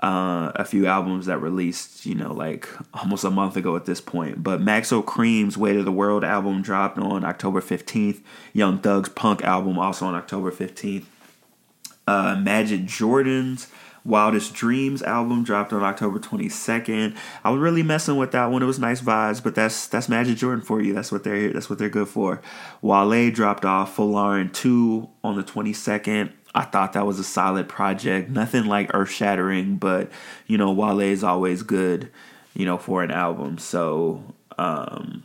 uh, 0.00 0.52
a 0.54 0.64
few 0.64 0.86
albums 0.86 1.26
that 1.26 1.38
released, 1.38 2.06
you 2.06 2.14
know, 2.14 2.32
like 2.32 2.68
almost 2.94 3.24
a 3.24 3.30
month 3.30 3.56
ago 3.56 3.74
at 3.76 3.84
this 3.84 4.00
point. 4.00 4.42
But 4.42 4.60
Maxo 4.60 5.04
Kream's 5.04 5.58
Weight 5.58 5.76
of 5.76 5.84
the 5.84 5.92
World 5.92 6.24
album 6.24 6.62
dropped 6.62 6.98
on 6.98 7.24
October 7.24 7.60
15th. 7.60 8.20
Young 8.52 8.78
Thug's 8.78 9.08
Punk 9.08 9.42
album 9.42 9.78
also 9.78 10.06
on 10.06 10.14
October 10.14 10.52
15th. 10.52 11.04
Uh, 12.06 12.36
Majid 12.36 12.86
Jordan's 12.86 13.68
Wildest 14.04 14.54
Dreams 14.54 15.02
album 15.02 15.44
dropped 15.44 15.72
on 15.72 15.82
October 15.82 16.18
22nd. 16.18 17.14
I 17.44 17.50
was 17.50 17.60
really 17.60 17.82
messing 17.82 18.16
with 18.16 18.32
that 18.32 18.46
one. 18.46 18.62
It 18.62 18.66
was 18.66 18.78
nice 18.78 19.02
vibes, 19.02 19.42
but 19.42 19.54
that's 19.54 19.86
that's 19.86 20.08
Majid 20.08 20.38
Jordan 20.38 20.64
for 20.64 20.80
you. 20.80 20.94
That's 20.94 21.12
what 21.12 21.24
they're 21.24 21.52
that's 21.52 21.68
what 21.68 21.78
they're 21.78 21.90
good 21.90 22.08
for. 22.08 22.40
Wale 22.80 23.30
dropped 23.30 23.66
off 23.66 23.96
Folarin 23.96 24.52
2 24.52 25.08
on 25.22 25.36
the 25.36 25.42
22nd. 25.42 26.32
I 26.58 26.62
thought 26.62 26.94
that 26.94 27.06
was 27.06 27.20
a 27.20 27.24
solid 27.24 27.68
project. 27.68 28.30
Nothing 28.30 28.64
like 28.64 28.92
earth 28.92 29.10
shattering, 29.10 29.76
but 29.76 30.10
you 30.48 30.58
know, 30.58 30.72
Wale 30.72 30.98
is 30.98 31.22
always 31.22 31.62
good, 31.62 32.10
you 32.52 32.66
know, 32.66 32.76
for 32.76 33.04
an 33.04 33.12
album. 33.12 33.58
So, 33.58 34.34
um, 34.58 35.22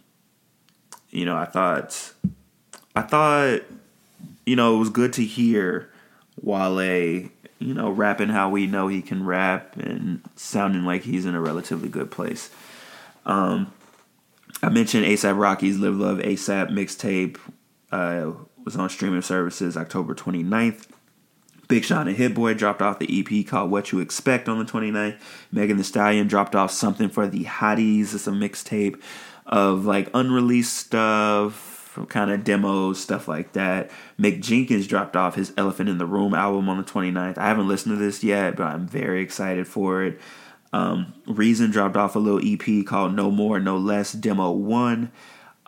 you 1.09 1.25
know, 1.25 1.35
I 1.35 1.45
thought, 1.45 2.13
I 2.95 3.01
thought, 3.01 3.61
you 4.45 4.55
know, 4.55 4.75
it 4.75 4.77
was 4.77 4.91
good 4.91 5.11
to 5.13 5.25
hear 5.25 5.89
Wale, 6.39 7.29
you 7.57 7.73
know, 7.73 7.89
rapping 7.89 8.29
how 8.29 8.51
we 8.51 8.67
know 8.67 8.87
he 8.87 9.01
can 9.01 9.25
rap 9.25 9.75
and 9.77 10.21
sounding 10.35 10.85
like 10.85 11.01
he's 11.01 11.25
in 11.25 11.33
a 11.33 11.41
relatively 11.41 11.89
good 11.89 12.11
place. 12.11 12.51
Um, 13.25 13.73
I 14.61 14.69
mentioned 14.69 15.07
ASAP 15.07 15.35
Rocky's 15.39 15.79
Live 15.79 15.95
Love 15.95 16.19
ASAP 16.19 16.69
mixtape 16.69 17.39
uh, 17.91 18.33
was 18.63 18.75
on 18.75 18.87
streaming 18.91 19.23
services 19.23 19.75
October 19.75 20.13
29th. 20.13 20.89
Big 21.73 21.83
Sean 21.83 22.07
and 22.07 22.15
Hit 22.15 22.35
Boy 22.35 22.53
dropped 22.53 22.83
off 22.83 22.99
the 22.99 23.19
EP 23.19 23.47
called 23.47 23.71
What 23.71 23.91
You 23.91 23.99
Expect 23.99 24.47
on 24.47 24.59
the 24.59 24.71
29th. 24.71 25.19
Megan 25.51 25.77
Thee 25.77 25.81
Stallion 25.81 26.27
dropped 26.27 26.53
off 26.53 26.69
something 26.69 27.09
for 27.09 27.27
the 27.27 27.45
Hotties. 27.45 28.13
It's 28.13 28.27
a 28.27 28.29
mixtape 28.29 29.01
of 29.47 29.83
like 29.83 30.07
unreleased 30.13 30.77
stuff, 30.77 31.97
kind 32.09 32.29
of 32.29 32.43
demos, 32.43 33.01
stuff 33.01 33.27
like 33.27 33.53
that. 33.53 33.89
Mick 34.19 34.39
Jenkins 34.39 34.85
dropped 34.85 35.15
off 35.15 35.33
his 35.33 35.51
Elephant 35.57 35.89
in 35.89 35.97
the 35.97 36.05
Room 36.05 36.35
album 36.35 36.69
on 36.69 36.77
the 36.77 36.83
29th. 36.83 37.39
I 37.39 37.47
haven't 37.47 37.67
listened 37.67 37.97
to 37.97 38.05
this 38.05 38.23
yet, 38.23 38.55
but 38.55 38.67
I'm 38.67 38.85
very 38.87 39.23
excited 39.23 39.67
for 39.67 40.03
it. 40.03 40.21
Um, 40.73 41.15
Reason 41.25 41.71
dropped 41.71 41.97
off 41.97 42.15
a 42.15 42.19
little 42.19 42.39
EP 42.43 42.85
called 42.85 43.15
No 43.15 43.31
More, 43.31 43.59
No 43.59 43.77
Less, 43.77 44.11
Demo 44.13 44.51
1 44.51 45.11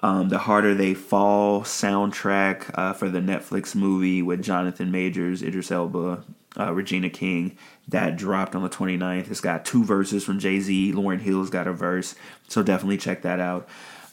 um, 0.06 0.30
the 0.30 0.38
Harder 0.38 0.76
They 0.76 0.94
Fall 0.94 1.62
soundtrack 1.62 2.70
uh, 2.76 2.94
for 2.94 3.10
the 3.10 3.22
Netflix 3.22 3.74
movie 3.74 4.22
with 4.22 4.44
Jonathan 4.44 4.92
Majors, 4.92 5.42
Idris 5.42 5.72
Elba, 5.72 6.24
uh, 6.60 6.72
Regina 6.72 7.10
King. 7.10 7.58
That 7.88 8.16
dropped 8.16 8.54
on 8.54 8.62
the 8.62 8.70
29th. 8.70 9.32
It's 9.32 9.42
got 9.42 9.66
two 9.66 9.84
verses 9.84 10.24
from 10.24 10.38
Jay 10.38 10.60
Z. 10.60 10.94
Lauryn 10.94 11.22
Hill's 11.22 11.50
got 11.50 11.66
a 11.66 11.74
verse. 11.74 12.14
So 12.48 12.62
definitely 12.62 12.98
check 12.98 13.24
that 13.24 13.40
out. 13.40 13.68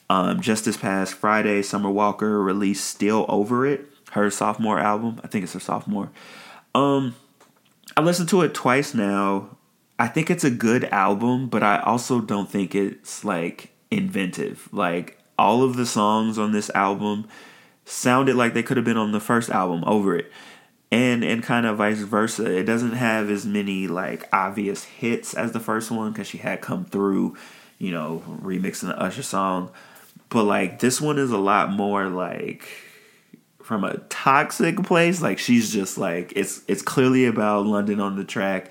Um, 0.08 0.40
just 0.40 0.64
this 0.64 0.78
past 0.78 1.12
Friday, 1.12 1.60
Summer 1.60 1.90
Walker 1.90 2.42
released 2.42 2.86
Still 2.86 3.26
Over 3.28 3.66
It, 3.66 3.84
her 4.12 4.30
sophomore 4.30 4.78
album. 4.78 5.20
I 5.22 5.26
think 5.26 5.42
it's 5.42 5.52
her 5.52 5.60
sophomore. 5.60 6.10
Um, 6.74 7.16
I 7.98 8.00
listened 8.00 8.30
to 8.30 8.40
it 8.40 8.54
twice 8.54 8.94
now. 8.94 9.58
I 9.98 10.08
think 10.08 10.30
it's 10.30 10.44
a 10.44 10.50
good 10.50 10.84
album, 10.84 11.50
but 11.50 11.62
I 11.62 11.80
also 11.80 12.22
don't 12.22 12.48
think 12.50 12.74
it's 12.74 13.26
like 13.26 13.72
inventive. 13.90 14.70
Like 14.72 15.18
all 15.42 15.64
of 15.64 15.74
the 15.74 15.84
songs 15.84 16.38
on 16.38 16.52
this 16.52 16.70
album 16.70 17.26
sounded 17.84 18.36
like 18.36 18.54
they 18.54 18.62
could 18.62 18.76
have 18.76 18.86
been 18.86 18.96
on 18.96 19.10
the 19.10 19.18
first 19.18 19.50
album 19.50 19.82
over 19.84 20.16
it. 20.16 20.30
And 20.92 21.24
and 21.24 21.42
kind 21.42 21.66
of 21.66 21.78
vice 21.78 21.98
versa. 21.98 22.44
It 22.44 22.64
doesn't 22.64 22.92
have 22.92 23.28
as 23.28 23.44
many 23.44 23.88
like 23.88 24.28
obvious 24.32 24.84
hits 24.84 25.34
as 25.34 25.52
the 25.52 25.58
first 25.58 25.90
one 25.90 26.12
because 26.12 26.28
she 26.28 26.38
had 26.38 26.60
come 26.60 26.84
through 26.84 27.36
you 27.78 27.90
know 27.90 28.22
remixing 28.26 28.88
the 28.88 28.98
usher 28.98 29.22
song. 29.22 29.70
But 30.28 30.44
like 30.44 30.78
this 30.78 31.00
one 31.00 31.18
is 31.18 31.32
a 31.32 31.38
lot 31.38 31.72
more 31.72 32.08
like 32.08 32.68
from 33.62 33.82
a 33.84 33.98
toxic 34.10 34.76
place. 34.84 35.22
Like 35.22 35.38
she's 35.38 35.72
just 35.72 35.98
like 35.98 36.34
it's 36.36 36.62
it's 36.68 36.82
clearly 36.82 37.24
about 37.24 37.66
London 37.66 37.98
on 37.98 38.14
da 38.16 38.22
Track. 38.22 38.70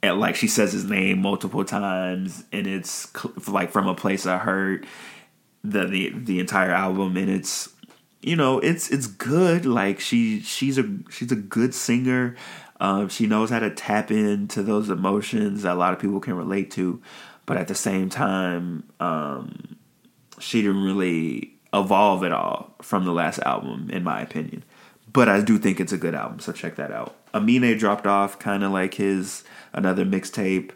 And 0.00 0.18
like 0.20 0.36
she 0.36 0.48
says 0.48 0.72
his 0.72 0.84
name 0.84 1.20
multiple 1.20 1.64
times 1.64 2.44
and 2.50 2.66
it's 2.66 3.08
like 3.46 3.70
from 3.70 3.86
a 3.86 3.94
place 3.94 4.26
i 4.26 4.36
heard 4.36 4.84
the 5.64 5.86
the 5.86 6.10
the 6.14 6.40
entire 6.40 6.72
album 6.72 7.16
and 7.16 7.30
it's 7.30 7.68
you 8.20 8.36
know 8.36 8.58
it's 8.58 8.90
it's 8.90 9.06
good. 9.06 9.66
Like 9.66 10.00
she 10.00 10.40
she's 10.40 10.78
a 10.78 10.84
she's 11.10 11.32
a 11.32 11.36
good 11.36 11.74
singer. 11.74 12.36
Um, 12.80 13.08
she 13.08 13.26
knows 13.26 13.50
how 13.50 13.60
to 13.60 13.70
tap 13.70 14.10
into 14.10 14.62
those 14.62 14.90
emotions 14.90 15.62
that 15.62 15.74
a 15.74 15.78
lot 15.78 15.92
of 15.92 16.00
people 16.00 16.18
can 16.18 16.34
relate 16.34 16.70
to. 16.72 17.00
But 17.46 17.56
at 17.56 17.68
the 17.68 17.74
same 17.74 18.08
time 18.08 18.84
um, 19.00 19.76
she 20.38 20.62
didn't 20.62 20.82
really 20.82 21.54
evolve 21.72 22.22
at 22.22 22.32
all 22.32 22.74
from 22.82 23.04
the 23.04 23.12
last 23.12 23.38
album 23.40 23.90
in 23.90 24.02
my 24.02 24.20
opinion. 24.20 24.64
But 25.12 25.28
I 25.28 25.42
do 25.42 25.58
think 25.58 25.78
it's 25.78 25.92
a 25.92 25.98
good 25.98 26.14
album 26.14 26.40
so 26.40 26.52
check 26.52 26.76
that 26.76 26.90
out. 26.90 27.16
Amine 27.34 27.76
dropped 27.78 28.06
off 28.06 28.38
kind 28.38 28.62
of 28.62 28.72
like 28.72 28.94
his 28.94 29.44
another 29.72 30.04
mixtape 30.04 30.70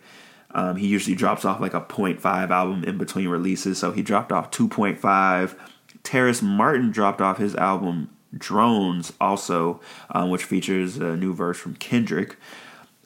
um, 0.57 0.77
he 0.77 0.87
usually 0.87 1.15
drops 1.15 1.45
off 1.45 1.61
like 1.61 1.75
a 1.75 1.83
0.5 1.83 2.51
album 2.51 2.83
in 2.83 2.97
between 2.97 3.29
releases, 3.29 3.79
so 3.79 3.93
he 3.93 4.01
dropped 4.01 4.33
off 4.33 4.51
2.5. 4.51 5.55
Terrace 6.03 6.41
Martin 6.41 6.91
dropped 6.91 7.21
off 7.21 7.37
his 7.37 7.55
album 7.55 8.09
Drones, 8.37 9.13
also, 9.21 9.81
um, 10.11 10.31
which 10.31 10.45
features 10.45 10.97
a 10.97 11.15
new 11.15 11.35
verse 11.35 11.59
from 11.59 11.75
Kendrick. 11.75 12.37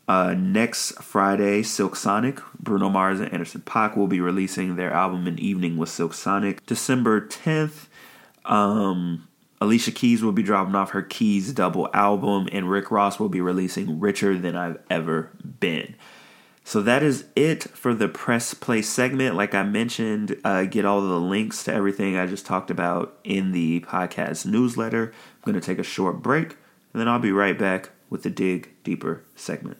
Uh, 0.07 0.35
next 0.35 1.03
Friday, 1.03 1.65
Silk 1.65 1.97
Sonic, 1.97 2.41
Bruno 2.61 2.89
Mars, 2.89 3.19
and 3.19 3.33
Anderson 3.33 3.63
.Paak 3.63 3.97
will 3.97 4.07
be 4.07 4.21
releasing 4.21 4.77
their 4.77 4.93
album 4.93 5.27
An 5.27 5.39
Evening 5.41 5.77
with 5.77 5.89
Silk 5.89 6.15
Sonic. 6.15 6.65
December 6.67 7.21
10th, 7.21 7.87
um, 8.45 9.27
Alicia 9.61 9.91
Keys 9.91 10.23
will 10.23 10.31
be 10.31 10.45
dropping 10.45 10.77
off 10.77 10.91
her 10.91 11.03
Keys 11.03 11.53
double 11.53 11.89
album, 11.93 12.49
and 12.53 12.71
Rick 12.71 12.93
Ross 12.93 13.19
will 13.19 13.29
be 13.29 13.41
releasing 13.41 13.99
Richer 13.99 14.39
Than 14.39 14.55
I've 14.55 14.79
Ever 14.89 15.33
Been. 15.59 15.97
So 16.63 16.83
that 16.83 17.03
is 17.03 17.25
it 17.35 17.65
for 17.65 17.95
the 17.95 18.09
press 18.09 18.55
play 18.55 18.83
segment. 18.83 19.35
Like 19.35 19.55
I 19.55 19.65
mentioned, 19.65 20.37
uh, 20.45 20.65
get 20.65 20.85
all 20.85 21.01
the 21.01 21.19
links 21.19 21.65
to 21.65 21.73
everything 21.73 22.17
I 22.17 22.27
just 22.27 22.47
talked 22.47 22.71
about 22.71 23.19
in 23.25 23.51
the 23.53 23.81
podcast 23.81 24.47
newsletter. 24.47 25.07
I'm 25.13 25.53
going 25.53 25.61
to 25.61 25.67
take 25.67 25.81
a 25.81 25.83
short 25.83 26.23
break, 26.23 26.51
and 26.93 27.01
then 27.01 27.09
I'll 27.09 27.19
be 27.19 27.33
right 27.33 27.59
back 27.59 27.91
with 28.09 28.23
the 28.23 28.31
Dig 28.31 28.71
Deeper 28.85 29.25
segment. 29.35 29.80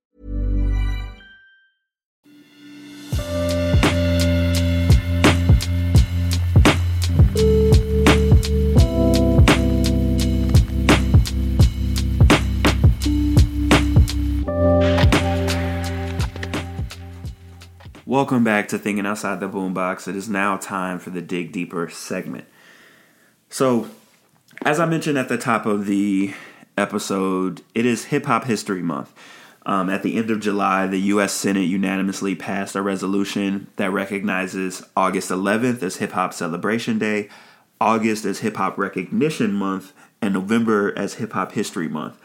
Welcome 18.11 18.43
back 18.43 18.67
to 18.67 18.77
Thinking 18.77 19.05
Outside 19.05 19.39
the 19.39 19.47
Boombox. 19.47 20.05
It 20.05 20.17
is 20.17 20.27
now 20.27 20.57
time 20.57 20.99
for 20.99 21.11
the 21.11 21.21
Dig 21.21 21.53
Deeper 21.53 21.87
segment. 21.87 22.43
So, 23.49 23.87
as 24.63 24.81
I 24.81 24.85
mentioned 24.85 25.17
at 25.17 25.29
the 25.29 25.37
top 25.37 25.65
of 25.65 25.85
the 25.85 26.33
episode, 26.77 27.61
it 27.73 27.85
is 27.85 28.03
Hip 28.03 28.25
Hop 28.25 28.43
History 28.43 28.81
Month. 28.81 29.13
Um, 29.65 29.89
at 29.89 30.03
the 30.03 30.17
end 30.17 30.29
of 30.29 30.41
July, 30.41 30.87
the 30.87 30.99
U.S. 30.99 31.31
Senate 31.31 31.69
unanimously 31.69 32.35
passed 32.35 32.75
a 32.75 32.81
resolution 32.81 33.67
that 33.77 33.91
recognizes 33.91 34.83
August 34.97 35.29
11th 35.29 35.81
as 35.81 35.95
Hip 35.95 36.11
Hop 36.11 36.33
Celebration 36.33 36.99
Day, 36.99 37.29
August 37.79 38.25
as 38.25 38.39
Hip 38.39 38.57
Hop 38.57 38.77
Recognition 38.77 39.53
Month, 39.53 39.93
and 40.21 40.33
November 40.33 40.93
as 40.99 41.13
Hip 41.13 41.31
Hop 41.31 41.53
History 41.53 41.87
Month. 41.87 42.17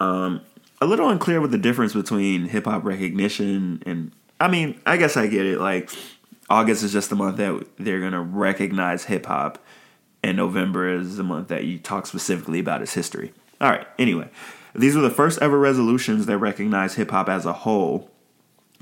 Um, 0.00 0.40
a 0.80 0.86
little 0.86 1.10
unclear 1.10 1.42
what 1.42 1.50
the 1.50 1.58
difference 1.58 1.92
between 1.92 2.46
hip 2.46 2.64
hop 2.64 2.84
recognition 2.84 3.82
and 3.84 4.12
I 4.40 4.48
mean, 4.48 4.80
I 4.84 4.96
guess 4.96 5.16
I 5.16 5.26
get 5.26 5.46
it. 5.46 5.60
Like 5.60 5.90
August 6.48 6.82
is 6.82 6.92
just 6.92 7.10
the 7.10 7.16
month 7.16 7.38
that 7.38 7.66
they're 7.78 8.00
gonna 8.00 8.22
recognize 8.22 9.04
hip 9.04 9.26
hop, 9.26 9.58
and 10.22 10.36
November 10.36 10.88
is 10.88 11.16
the 11.16 11.22
month 11.22 11.48
that 11.48 11.64
you 11.64 11.78
talk 11.78 12.06
specifically 12.06 12.60
about 12.60 12.82
its 12.82 12.94
history. 12.94 13.32
All 13.60 13.70
right. 13.70 13.86
Anyway, 13.98 14.28
these 14.74 14.94
were 14.94 15.02
the 15.02 15.10
first 15.10 15.40
ever 15.40 15.58
resolutions 15.58 16.26
that 16.26 16.38
recognize 16.38 16.94
hip 16.94 17.10
hop 17.10 17.28
as 17.28 17.46
a 17.46 17.52
whole. 17.52 18.10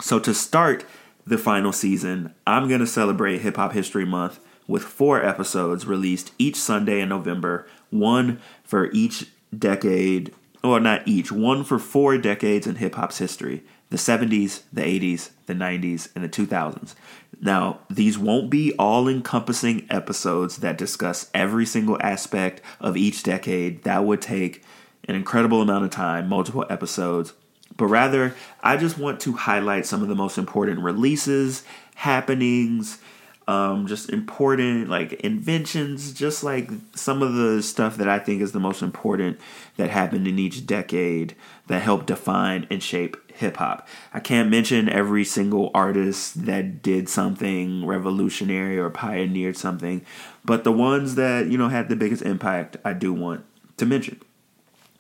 So 0.01 0.19
to 0.19 0.35
start 0.35 0.85
the 1.27 1.39
final 1.39 1.73
season, 1.73 2.35
I'm 2.47 2.69
gonna 2.69 2.87
celebrate 2.87 3.41
Hip 3.43 3.57
Hop 3.57 3.73
History 3.73 4.05
Month 4.05 4.41
with 4.67 4.83
four 4.83 5.25
episodes 5.25 5.87
released 5.87 6.33
each 6.39 6.57
Sunday 6.57 7.01
in 7.01 7.11
November, 7.11 7.67
one 7.91 8.41
for 8.65 8.91
each 8.93 9.29
decade, 9.57 10.35
or 10.63 10.81
not 10.81 11.07
each, 11.07 11.31
one 11.31 11.63
for 11.63 11.79
four 11.79 12.19
decades 12.19 12.67
in 12.67 12.77
hip 12.77 12.95
hop's 12.95 13.19
history 13.19 13.63
the 13.95 13.99
70s, 13.99 14.63
the 14.73 14.81
80s, 14.81 15.31
the 15.47 15.55
90s, 15.55 16.09
and 16.17 16.25
the 16.25 16.29
2000s. 16.29 16.97
Now, 17.41 17.79
these 17.89 18.19
won't 18.19 18.51
be 18.51 18.73
all 18.73 19.07
encompassing 19.07 19.87
episodes 19.89 20.57
that 20.57 20.77
discuss 20.77 21.31
every 21.33 21.65
single 21.65 21.97
aspect 22.03 22.61
of 22.81 22.97
each 22.97 23.23
decade. 23.23 23.85
That 23.85 24.05
would 24.05 24.21
take 24.21 24.65
an 25.07 25.15
incredible 25.15 25.63
amount 25.63 25.85
of 25.85 25.91
time, 25.91 26.29
multiple 26.29 26.67
episodes. 26.69 27.35
But 27.77 27.87
rather, 27.87 28.35
I 28.65 28.79
just 28.79 28.99
want 28.99 29.21
to 29.21 29.35
highlight 29.35 29.87
some 29.87 30.03
of 30.03 30.09
the 30.09 30.17
most 30.17 30.39
important 30.39 30.81
releases, 30.81 31.63
happenings, 31.95 32.99
um, 33.47 33.87
just 33.87 34.11
important 34.11 34.89
like 34.89 35.13
inventions, 35.21 36.13
just 36.13 36.43
like 36.43 36.69
some 36.97 37.23
of 37.23 37.35
the 37.35 37.63
stuff 37.63 37.97
that 37.99 38.09
I 38.09 38.19
think 38.19 38.43
is 38.43 38.51
the 38.51 38.59
most 38.59 38.83
important 38.83 39.39
that 39.77 39.91
happened 39.91 40.27
in 40.27 40.41
each 40.41 40.67
decade 40.67 41.37
that 41.69 41.83
helped 41.83 42.07
define 42.07 42.67
and 42.71 42.83
shape 42.83 43.17
hip 43.35 43.57
hop. 43.57 43.87
I 44.13 44.21
can't 44.21 44.49
mention 44.49 44.89
every 44.89 45.25
single 45.25 45.71
artist 45.75 46.47
that 46.47 46.83
did 46.83 47.09
something 47.09 47.85
revolutionary 47.85 48.79
or 48.79 48.91
pioneered 48.91 49.57
something, 49.57 50.07
but 50.45 50.63
the 50.63 50.73
ones 50.73 51.17
that, 51.17 51.49
you 51.49 51.59
know, 51.59 51.69
had 51.69 51.89
the 51.89 51.97
biggest 51.97 52.23
impact, 52.23 52.77
I 52.85 52.93
do 52.93 53.13
want 53.13 53.45
to 53.79 53.87
mention. 53.87 54.21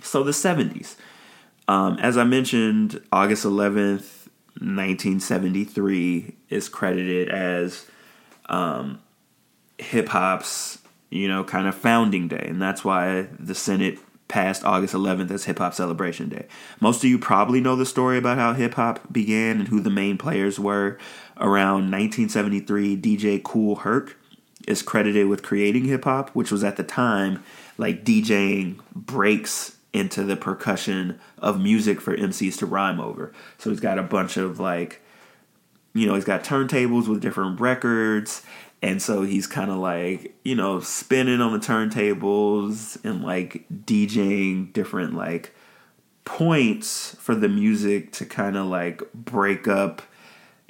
So 0.02 0.24
the 0.24 0.32
70s. 0.32 0.96
Um, 1.68 1.96
as 1.98 2.18
I 2.18 2.24
mentioned, 2.24 3.00
August 3.12 3.44
11th, 3.44 4.26
1973 4.58 6.34
is 6.50 6.68
credited 6.68 7.28
as 7.28 7.86
um, 8.46 9.00
hip 9.78 10.08
hop's, 10.08 10.78
you 11.10 11.28
know, 11.28 11.44
kind 11.44 11.68
of 11.68 11.74
founding 11.74 12.28
day. 12.28 12.46
And 12.48 12.60
that's 12.60 12.84
why 12.84 13.28
the 13.38 13.54
Senate 13.54 13.98
passed 14.28 14.64
August 14.64 14.94
11th 14.94 15.30
as 15.30 15.44
Hip 15.44 15.58
Hop 15.58 15.74
Celebration 15.74 16.28
Day. 16.28 16.46
Most 16.80 16.98
of 16.98 17.10
you 17.10 17.18
probably 17.18 17.60
know 17.60 17.76
the 17.76 17.86
story 17.86 18.18
about 18.18 18.38
how 18.38 18.52
hip 18.54 18.74
hop 18.74 19.12
began 19.12 19.60
and 19.60 19.68
who 19.68 19.80
the 19.80 19.90
main 19.90 20.18
players 20.18 20.58
were. 20.58 20.98
Around 21.36 21.90
1973, 21.90 22.96
DJ 22.96 23.42
Kool 23.42 23.76
Herc 23.76 24.16
is 24.66 24.82
credited 24.82 25.28
with 25.28 25.42
creating 25.42 25.84
hip 25.84 26.04
hop, 26.04 26.30
which 26.30 26.50
was 26.50 26.64
at 26.64 26.76
the 26.76 26.82
time 26.82 27.42
like 27.76 28.04
DJing 28.04 28.78
breaks 28.94 29.76
into 29.92 30.24
the 30.24 30.36
percussion 30.36 31.20
of 31.38 31.60
music 31.60 32.00
for 32.00 32.16
MCs 32.16 32.58
to 32.58 32.66
rhyme 32.66 33.00
over. 33.00 33.32
So 33.58 33.70
he's 33.70 33.80
got 33.80 33.98
a 33.98 34.02
bunch 34.02 34.36
of 34.36 34.58
like, 34.58 35.00
you 35.92 36.06
know, 36.06 36.14
he's 36.14 36.24
got 36.24 36.42
turntables 36.42 37.06
with 37.06 37.20
different 37.20 37.60
records 37.60 38.42
and 38.84 39.00
so 39.00 39.22
he's 39.22 39.46
kind 39.46 39.70
of 39.70 39.78
like, 39.78 40.34
you 40.44 40.54
know, 40.54 40.78
spinning 40.78 41.40
on 41.40 41.54
the 41.54 41.58
turntables 41.58 43.02
and 43.02 43.24
like 43.24 43.64
DJing 43.86 44.74
different 44.74 45.14
like 45.14 45.54
points 46.26 47.16
for 47.18 47.34
the 47.34 47.48
music 47.48 48.12
to 48.12 48.26
kind 48.26 48.58
of 48.58 48.66
like 48.66 49.02
break 49.14 49.66
up, 49.66 50.02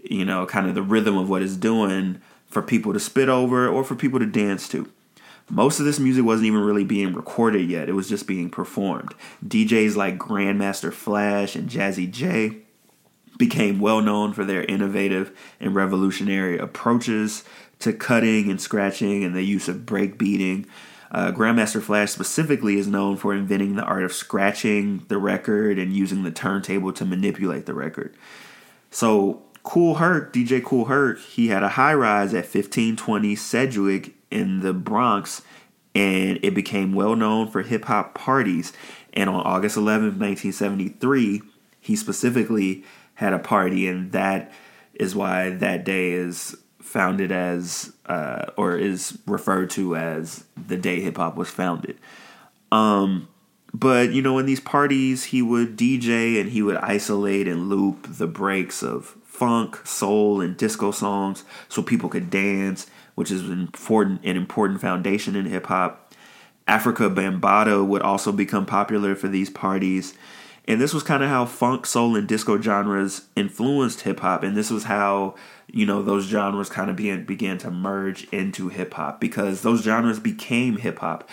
you 0.00 0.24
know, 0.24 0.46
kind 0.46 0.68
of 0.68 0.76
the 0.76 0.82
rhythm 0.82 1.18
of 1.18 1.28
what 1.28 1.42
it's 1.42 1.56
doing 1.56 2.22
for 2.46 2.62
people 2.62 2.92
to 2.92 3.00
spit 3.00 3.28
over 3.28 3.66
or 3.66 3.82
for 3.82 3.96
people 3.96 4.20
to 4.20 4.26
dance 4.26 4.68
to. 4.68 4.88
Most 5.50 5.80
of 5.80 5.84
this 5.84 5.98
music 5.98 6.24
wasn't 6.24 6.46
even 6.46 6.60
really 6.60 6.84
being 6.84 7.14
recorded 7.14 7.68
yet, 7.68 7.88
it 7.88 7.94
was 7.94 8.08
just 8.08 8.28
being 8.28 8.48
performed. 8.48 9.12
DJs 9.44 9.96
like 9.96 10.18
Grandmaster 10.18 10.92
Flash 10.92 11.56
and 11.56 11.68
Jazzy 11.68 12.08
Jay 12.08 12.58
became 13.36 13.80
well 13.80 14.00
known 14.00 14.32
for 14.32 14.44
their 14.44 14.62
innovative 14.64 15.36
and 15.58 15.74
revolutionary 15.74 16.58
approaches 16.58 17.42
to 17.84 17.92
cutting 17.92 18.50
and 18.50 18.60
scratching 18.60 19.24
and 19.24 19.34
the 19.34 19.42
use 19.42 19.68
of 19.68 19.86
break 19.86 20.18
beating. 20.18 20.66
Uh, 21.10 21.30
Grandmaster 21.30 21.80
Flash 21.80 22.10
specifically 22.10 22.76
is 22.76 22.88
known 22.88 23.16
for 23.16 23.34
inventing 23.34 23.76
the 23.76 23.84
art 23.84 24.02
of 24.02 24.12
scratching 24.12 25.04
the 25.08 25.18
record 25.18 25.78
and 25.78 25.94
using 25.94 26.24
the 26.24 26.30
turntable 26.30 26.92
to 26.92 27.04
manipulate 27.04 27.66
the 27.66 27.74
record. 27.74 28.16
So, 28.90 29.42
Kool 29.62 29.94
Herc, 29.94 30.32
DJ 30.32 30.62
Kool 30.62 30.86
Herc, 30.86 31.20
he 31.20 31.48
had 31.48 31.62
a 31.62 31.70
high 31.70 31.94
rise 31.94 32.34
at 32.34 32.44
1520 32.44 33.36
Sedgwick 33.36 34.14
in 34.30 34.60
the 34.60 34.72
Bronx, 34.72 35.42
and 35.94 36.38
it 36.42 36.54
became 36.54 36.92
well 36.92 37.14
known 37.14 37.50
for 37.50 37.62
hip 37.62 37.84
hop 37.84 38.14
parties. 38.14 38.72
And 39.12 39.30
on 39.30 39.42
August 39.46 39.76
11, 39.76 40.18
1973, 40.18 41.42
he 41.80 41.96
specifically 41.96 42.84
had 43.14 43.32
a 43.32 43.38
party, 43.38 43.86
and 43.86 44.10
that 44.12 44.50
is 44.94 45.14
why 45.14 45.50
that 45.50 45.84
day 45.84 46.12
is 46.12 46.56
founded 46.94 47.32
as 47.32 47.92
uh, 48.06 48.46
or 48.56 48.76
is 48.76 49.18
referred 49.26 49.68
to 49.68 49.96
as 49.96 50.44
the 50.68 50.76
day 50.76 51.00
hip 51.00 51.16
hop 51.16 51.34
was 51.34 51.50
founded. 51.50 51.98
Um, 52.70 53.26
but 53.72 54.12
you 54.12 54.22
know, 54.22 54.38
in 54.38 54.46
these 54.46 54.60
parties, 54.60 55.24
he 55.24 55.42
would 55.42 55.76
DJ 55.76 56.40
and 56.40 56.50
he 56.50 56.62
would 56.62 56.76
isolate 56.76 57.48
and 57.48 57.68
loop 57.68 58.06
the 58.08 58.28
breaks 58.28 58.80
of 58.80 59.06
funk, 59.24 59.84
soul, 59.84 60.40
and 60.40 60.56
disco 60.56 60.92
songs 60.92 61.42
so 61.68 61.82
people 61.82 62.08
could 62.08 62.30
dance, 62.30 62.88
which 63.16 63.32
is 63.32 63.42
an 63.48 63.60
important 63.60 64.24
an 64.24 64.36
important 64.36 64.80
foundation 64.80 65.34
in 65.34 65.46
hip 65.46 65.66
hop. 65.66 66.14
Afrika 66.68 67.12
Bambaataa 67.12 67.84
would 67.84 68.02
also 68.02 68.30
become 68.30 68.66
popular 68.66 69.16
for 69.16 69.26
these 69.26 69.50
parties. 69.50 70.14
And 70.66 70.80
this 70.80 70.94
was 70.94 71.02
kind 71.02 71.22
of 71.22 71.28
how 71.28 71.44
funk, 71.44 71.84
soul, 71.84 72.16
and 72.16 72.26
disco 72.26 72.60
genres 72.60 73.26
influenced 73.36 74.02
hip 74.02 74.20
hop. 74.20 74.42
And 74.42 74.56
this 74.56 74.70
was 74.70 74.84
how, 74.84 75.34
you 75.70 75.84
know, 75.84 76.02
those 76.02 76.24
genres 76.24 76.70
kind 76.70 76.88
of 76.88 76.96
began, 76.96 77.24
began 77.24 77.58
to 77.58 77.70
merge 77.70 78.24
into 78.28 78.70
hip 78.70 78.94
hop 78.94 79.20
because 79.20 79.60
those 79.60 79.82
genres 79.82 80.18
became 80.18 80.78
hip 80.78 81.00
hop. 81.00 81.28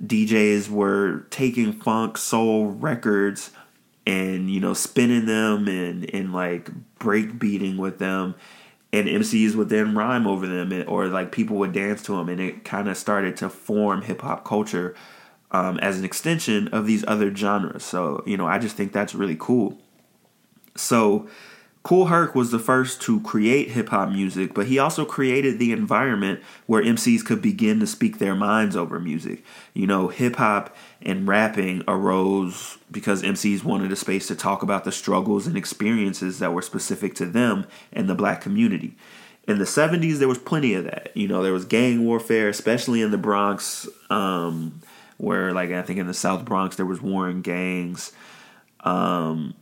DJs 0.00 0.68
were 0.68 1.26
taking 1.30 1.72
funk, 1.72 2.18
soul 2.18 2.66
records 2.66 3.52
and, 4.04 4.50
you 4.50 4.58
know, 4.58 4.74
spinning 4.74 5.26
them 5.26 5.68
and, 5.68 6.12
and 6.12 6.32
like 6.32 6.70
break 6.98 7.38
beating 7.38 7.76
with 7.76 7.98
them. 7.98 8.34
And 8.92 9.06
MCs 9.06 9.54
would 9.54 9.68
then 9.68 9.94
rhyme 9.94 10.26
over 10.26 10.46
them 10.46 10.84
or 10.88 11.06
like 11.06 11.30
people 11.30 11.56
would 11.58 11.72
dance 11.72 12.02
to 12.02 12.16
them. 12.16 12.28
And 12.28 12.40
it 12.40 12.64
kind 12.64 12.88
of 12.88 12.96
started 12.96 13.36
to 13.38 13.48
form 13.48 14.02
hip 14.02 14.22
hop 14.22 14.44
culture 14.44 14.96
um, 15.52 15.78
as 15.78 15.98
an 15.98 16.04
extension 16.04 16.68
of 16.68 16.86
these 16.86 17.04
other 17.06 17.34
genres. 17.34 17.84
So, 17.84 18.22
you 18.26 18.36
know, 18.36 18.46
I 18.46 18.58
just 18.58 18.76
think 18.76 18.92
that's 18.92 19.14
really 19.14 19.36
cool. 19.38 19.78
So, 20.74 21.28
Kool 21.82 22.06
Herc 22.06 22.36
was 22.36 22.52
the 22.52 22.60
first 22.60 23.02
to 23.02 23.20
create 23.22 23.72
hip 23.72 23.88
hop 23.88 24.08
music, 24.08 24.54
but 24.54 24.66
he 24.66 24.78
also 24.78 25.04
created 25.04 25.58
the 25.58 25.72
environment 25.72 26.40
where 26.66 26.82
MCs 26.82 27.24
could 27.24 27.42
begin 27.42 27.80
to 27.80 27.88
speak 27.88 28.18
their 28.18 28.36
minds 28.36 28.76
over 28.76 29.00
music. 29.00 29.42
You 29.74 29.88
know, 29.88 30.06
hip 30.06 30.36
hop 30.36 30.76
and 31.00 31.26
rapping 31.26 31.82
arose 31.88 32.78
because 32.90 33.22
MCs 33.22 33.64
wanted 33.64 33.90
a 33.90 33.96
space 33.96 34.28
to 34.28 34.36
talk 34.36 34.62
about 34.62 34.84
the 34.84 34.92
struggles 34.92 35.48
and 35.48 35.56
experiences 35.56 36.38
that 36.38 36.52
were 36.52 36.62
specific 36.62 37.16
to 37.16 37.26
them 37.26 37.66
and 37.92 38.08
the 38.08 38.14
black 38.14 38.40
community. 38.40 38.96
In 39.48 39.58
the 39.58 39.64
70s, 39.64 40.18
there 40.18 40.28
was 40.28 40.38
plenty 40.38 40.74
of 40.74 40.84
that. 40.84 41.10
You 41.16 41.26
know, 41.26 41.42
there 41.42 41.52
was 41.52 41.64
gang 41.64 42.04
warfare, 42.04 42.48
especially 42.48 43.02
in 43.02 43.10
the 43.10 43.18
Bronx. 43.18 43.88
Um, 44.08 44.80
where 45.22 45.52
like 45.52 45.70
I 45.70 45.82
think 45.82 46.00
in 46.00 46.08
the 46.08 46.14
South 46.14 46.44
Bronx 46.44 46.74
there 46.74 46.84
was 46.84 47.00
warring 47.00 47.42
gangs, 47.42 48.10
um, 48.80 49.54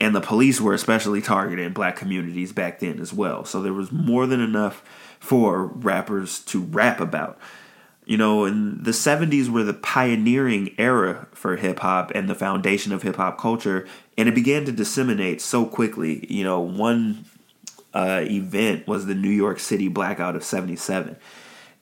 and 0.00 0.14
the 0.14 0.22
police 0.22 0.58
were 0.58 0.72
especially 0.72 1.20
targeting 1.20 1.74
black 1.74 1.96
communities 1.96 2.52
back 2.52 2.80
then 2.80 2.98
as 2.98 3.12
well. 3.12 3.44
So 3.44 3.60
there 3.60 3.74
was 3.74 3.92
more 3.92 4.26
than 4.26 4.40
enough 4.40 4.82
for 5.20 5.66
rappers 5.66 6.38
to 6.46 6.62
rap 6.62 6.98
about. 6.98 7.38
You 8.06 8.16
know, 8.16 8.46
in 8.46 8.82
the 8.82 8.92
70s 8.92 9.50
were 9.50 9.64
the 9.64 9.74
pioneering 9.74 10.74
era 10.78 11.28
for 11.32 11.56
hip 11.56 11.80
hop 11.80 12.10
and 12.14 12.26
the 12.26 12.34
foundation 12.34 12.94
of 12.94 13.02
hip 13.02 13.16
hop 13.16 13.38
culture, 13.38 13.86
and 14.16 14.30
it 14.30 14.34
began 14.34 14.64
to 14.64 14.72
disseminate 14.72 15.42
so 15.42 15.66
quickly. 15.66 16.24
You 16.32 16.42
know, 16.42 16.58
one 16.58 17.26
uh, 17.92 18.24
event 18.24 18.88
was 18.88 19.04
the 19.04 19.14
New 19.14 19.28
York 19.28 19.60
City 19.60 19.88
blackout 19.88 20.36
of 20.36 20.42
77. 20.42 21.18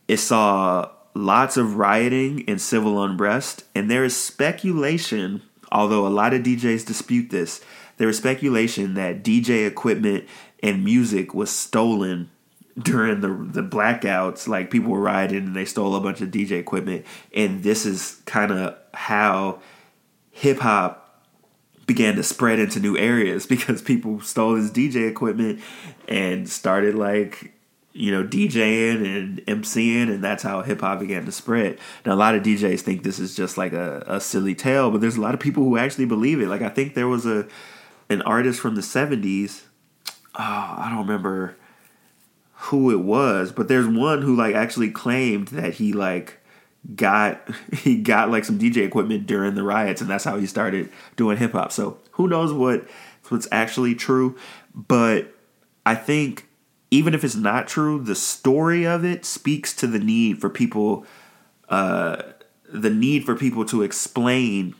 It 0.08 0.16
saw 0.16 0.90
lots 1.16 1.56
of 1.56 1.76
rioting 1.76 2.44
and 2.46 2.60
civil 2.60 3.02
unrest, 3.02 3.64
and 3.74 3.90
there 3.90 4.04
is 4.04 4.16
speculation, 4.16 5.42
although 5.72 6.06
a 6.06 6.08
lot 6.08 6.34
of 6.34 6.42
DJs 6.42 6.86
dispute 6.86 7.30
this, 7.30 7.62
there 7.96 8.08
is 8.08 8.18
speculation 8.18 8.94
that 8.94 9.24
DJ 9.24 9.66
equipment 9.66 10.26
and 10.62 10.84
music 10.84 11.34
was 11.34 11.50
stolen 11.50 12.30
during 12.78 13.20
the 13.20 13.28
the 13.28 13.66
blackouts. 13.66 14.46
Like 14.46 14.70
people 14.70 14.92
were 14.92 15.00
rioting 15.00 15.46
and 15.46 15.56
they 15.56 15.64
stole 15.64 15.94
a 15.94 16.00
bunch 16.00 16.20
of 16.20 16.28
DJ 16.28 16.52
equipment, 16.52 17.06
and 17.34 17.62
this 17.62 17.86
is 17.86 18.20
kind 18.26 18.52
of 18.52 18.76
how 18.92 19.60
hip 20.30 20.58
hop 20.58 21.24
began 21.86 22.16
to 22.16 22.22
spread 22.22 22.58
into 22.58 22.80
new 22.80 22.96
areas 22.96 23.46
because 23.48 23.80
people 23.80 24.20
stole 24.20 24.56
his 24.56 24.70
DJ 24.70 25.08
equipment 25.08 25.60
and 26.08 26.48
started 26.48 26.94
like 26.94 27.55
you 27.96 28.12
know, 28.12 28.22
DJing 28.22 29.16
and 29.16 29.46
MCing, 29.46 30.10
and 30.10 30.22
that's 30.22 30.42
how 30.42 30.62
hip 30.62 30.80
hop 30.80 31.00
began 31.00 31.24
to 31.24 31.32
spread. 31.32 31.78
Now, 32.04 32.14
a 32.14 32.16
lot 32.16 32.34
of 32.34 32.42
DJs 32.42 32.80
think 32.80 33.02
this 33.02 33.18
is 33.18 33.34
just 33.34 33.56
like 33.56 33.72
a, 33.72 34.04
a 34.06 34.20
silly 34.20 34.54
tale, 34.54 34.90
but 34.90 35.00
there's 35.00 35.16
a 35.16 35.20
lot 35.20 35.34
of 35.34 35.40
people 35.40 35.64
who 35.64 35.78
actually 35.78 36.04
believe 36.04 36.40
it. 36.40 36.48
Like, 36.48 36.62
I 36.62 36.68
think 36.68 36.94
there 36.94 37.08
was 37.08 37.26
a 37.26 37.46
an 38.08 38.22
artist 38.22 38.60
from 38.60 38.76
the 38.76 38.82
70s. 38.82 39.62
Oh, 40.08 40.12
ah, 40.36 40.86
I 40.86 40.90
don't 40.90 41.06
remember 41.06 41.56
who 42.52 42.90
it 42.90 43.00
was, 43.00 43.50
but 43.52 43.68
there's 43.68 43.86
one 43.86 44.22
who 44.22 44.36
like 44.36 44.54
actually 44.54 44.90
claimed 44.90 45.48
that 45.48 45.74
he 45.74 45.92
like 45.92 46.38
got 46.94 47.40
he 47.72 47.96
got 47.96 48.30
like 48.30 48.44
some 48.44 48.58
DJ 48.58 48.78
equipment 48.78 49.26
during 49.26 49.54
the 49.54 49.62
riots, 49.62 50.00
and 50.00 50.10
that's 50.10 50.24
how 50.24 50.36
he 50.36 50.46
started 50.46 50.90
doing 51.16 51.36
hip 51.38 51.52
hop. 51.52 51.72
So 51.72 51.98
who 52.12 52.28
knows 52.28 52.52
what 52.52 52.86
what's 53.28 53.48
actually 53.50 53.94
true, 53.94 54.36
but 54.74 55.32
I 55.84 55.94
think 55.94 56.45
even 56.90 57.14
if 57.14 57.24
it's 57.24 57.34
not 57.34 57.66
true, 57.68 58.00
the 58.00 58.14
story 58.14 58.86
of 58.86 59.04
it 59.04 59.24
speaks 59.24 59.74
to 59.76 59.86
the 59.86 59.98
need 59.98 60.40
for 60.40 60.48
people, 60.48 61.04
uh, 61.68 62.22
the 62.72 62.90
need 62.90 63.24
for 63.24 63.34
people 63.34 63.64
to 63.66 63.82
explain 63.82 64.74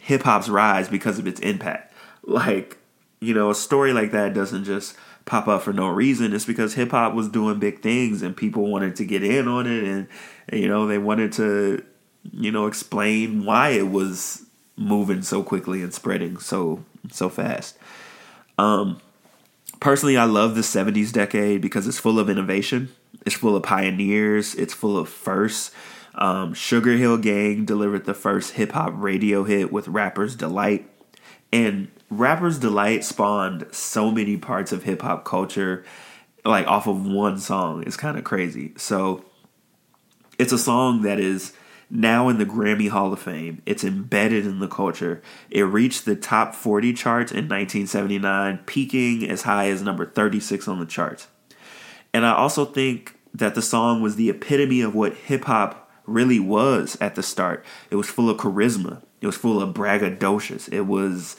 hip 0.00 0.22
hop's 0.22 0.48
rise 0.48 0.88
because 0.88 1.18
of 1.18 1.26
its 1.26 1.40
impact. 1.40 1.92
Like, 2.22 2.78
you 3.20 3.34
know, 3.34 3.50
a 3.50 3.54
story 3.54 3.92
like 3.92 4.12
that 4.12 4.34
doesn't 4.34 4.64
just 4.64 4.96
pop 5.24 5.46
up 5.46 5.62
for 5.62 5.72
no 5.72 5.88
reason. 5.88 6.32
It's 6.32 6.44
because 6.44 6.74
hip 6.74 6.90
hop 6.90 7.14
was 7.14 7.28
doing 7.28 7.58
big 7.58 7.82
things 7.82 8.22
and 8.22 8.36
people 8.36 8.70
wanted 8.70 8.96
to 8.96 9.04
get 9.04 9.22
in 9.22 9.46
on 9.46 9.66
it 9.66 9.84
and, 9.84 10.08
you 10.52 10.68
know, 10.68 10.86
they 10.86 10.98
wanted 10.98 11.32
to, 11.34 11.84
you 12.32 12.50
know, 12.50 12.66
explain 12.66 13.44
why 13.44 13.70
it 13.70 13.90
was 13.90 14.44
moving 14.76 15.22
so 15.22 15.42
quickly 15.42 15.82
and 15.82 15.92
spreading 15.92 16.38
so 16.38 16.84
so 17.10 17.28
fast. 17.28 17.76
Um 18.56 19.00
personally, 19.80 20.16
I 20.16 20.24
love 20.24 20.54
the 20.54 20.62
70s 20.62 21.12
decade 21.12 21.60
because 21.60 21.86
it's 21.86 21.98
full 21.98 22.18
of 22.18 22.28
innovation, 22.30 22.90
it's 23.24 23.34
full 23.34 23.56
of 23.56 23.62
pioneers, 23.62 24.54
it's 24.54 24.74
full 24.74 24.96
of 24.96 25.08
firsts. 25.08 25.70
Um, 26.14 26.52
Sugar 26.52 26.96
Hill 26.96 27.18
Gang 27.18 27.64
delivered 27.64 28.04
the 28.04 28.14
first 28.14 28.54
hip 28.54 28.72
hop 28.72 28.92
radio 28.96 29.44
hit 29.44 29.72
with 29.72 29.86
Rapper's 29.86 30.34
Delight. 30.34 30.90
And 31.52 31.88
Rapper's 32.10 32.58
Delight 32.58 33.04
spawned 33.04 33.66
so 33.70 34.10
many 34.10 34.36
parts 34.36 34.72
of 34.72 34.82
hip 34.82 35.02
hop 35.02 35.24
culture, 35.24 35.84
like 36.44 36.66
off 36.66 36.86
of 36.86 37.06
one 37.06 37.38
song. 37.38 37.84
It's 37.86 37.96
kind 37.96 38.18
of 38.18 38.24
crazy. 38.24 38.72
So 38.76 39.24
it's 40.38 40.52
a 40.52 40.58
song 40.58 41.02
that 41.02 41.20
is 41.20 41.52
now 41.90 42.28
in 42.28 42.38
the 42.38 42.46
Grammy 42.46 42.88
Hall 42.88 43.12
of 43.12 43.20
Fame. 43.20 43.62
It's 43.66 43.84
embedded 43.84 44.46
in 44.46 44.58
the 44.58 44.68
culture. 44.68 45.22
It 45.50 45.62
reached 45.62 46.04
the 46.04 46.16
top 46.16 46.54
40 46.54 46.92
charts 46.92 47.32
in 47.32 47.48
1979, 47.48 48.60
peaking 48.66 49.28
as 49.28 49.42
high 49.42 49.68
as 49.68 49.82
number 49.82 50.06
36 50.06 50.68
on 50.68 50.80
the 50.80 50.86
charts. 50.86 51.28
And 52.12 52.26
I 52.26 52.34
also 52.34 52.64
think 52.64 53.18
that 53.34 53.54
the 53.54 53.62
song 53.62 54.02
was 54.02 54.16
the 54.16 54.30
epitome 54.30 54.80
of 54.80 54.94
what 54.94 55.14
hip 55.14 55.44
hop 55.44 55.90
really 56.06 56.40
was 56.40 56.96
at 57.00 57.14
the 57.14 57.22
start. 57.22 57.64
It 57.90 57.96
was 57.96 58.08
full 58.08 58.30
of 58.30 58.38
charisma, 58.38 59.02
it 59.20 59.26
was 59.26 59.36
full 59.36 59.60
of 59.60 59.74
braggadocious, 59.74 60.72
it 60.72 60.82
was 60.82 61.36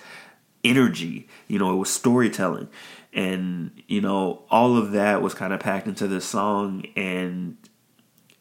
energy, 0.63 1.27
you 1.47 1.59
know, 1.59 1.73
it 1.73 1.77
was 1.77 1.89
storytelling. 1.89 2.69
And, 3.11 3.71
you 3.87 4.01
know, 4.01 4.43
all 4.51 4.77
of 4.77 4.91
that 4.91 5.21
was 5.21 5.33
kind 5.33 5.51
of 5.51 5.59
packed 5.59 5.87
into 5.87 6.07
this 6.07 6.25
song. 6.25 6.85
And, 6.95 7.57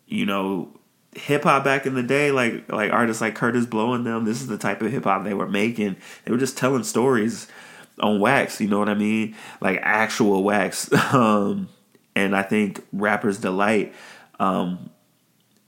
you 0.07 0.27
know, 0.27 0.78
hip 1.15 1.45
hop 1.45 1.65
back 1.65 1.87
in 1.87 1.95
the 1.95 2.03
day, 2.03 2.31
like 2.31 2.71
like 2.71 2.93
artists 2.93 3.21
like 3.21 3.37
Kurtis 3.37 3.69
Blow 3.69 3.95
and 3.95 4.07
them, 4.07 4.25
this 4.25 4.41
is 4.41 4.47
the 4.47 4.59
type 4.59 4.83
of 4.83 4.91
hip 4.91 5.05
hop 5.05 5.25
they 5.25 5.35
were 5.35 5.49
making. 5.49 5.97
They 6.25 6.33
were 6.33 6.39
just 6.39 6.57
telling 6.57 6.85
stories 6.85 7.49
on 8.01 8.21
wax. 8.21 8.61
You 8.61 8.69
know 8.69 8.79
what 8.79 8.89
I 8.89 8.95
mean? 8.95 9.35
Like 9.61 9.81
actual 9.83 10.43
wax. 10.43 10.91
Um, 11.13 11.69
and 12.15 12.35
I 12.35 12.43
think 12.43 12.85
Rapper's 12.93 13.39
Delight, 13.39 13.95
um, 14.41 14.91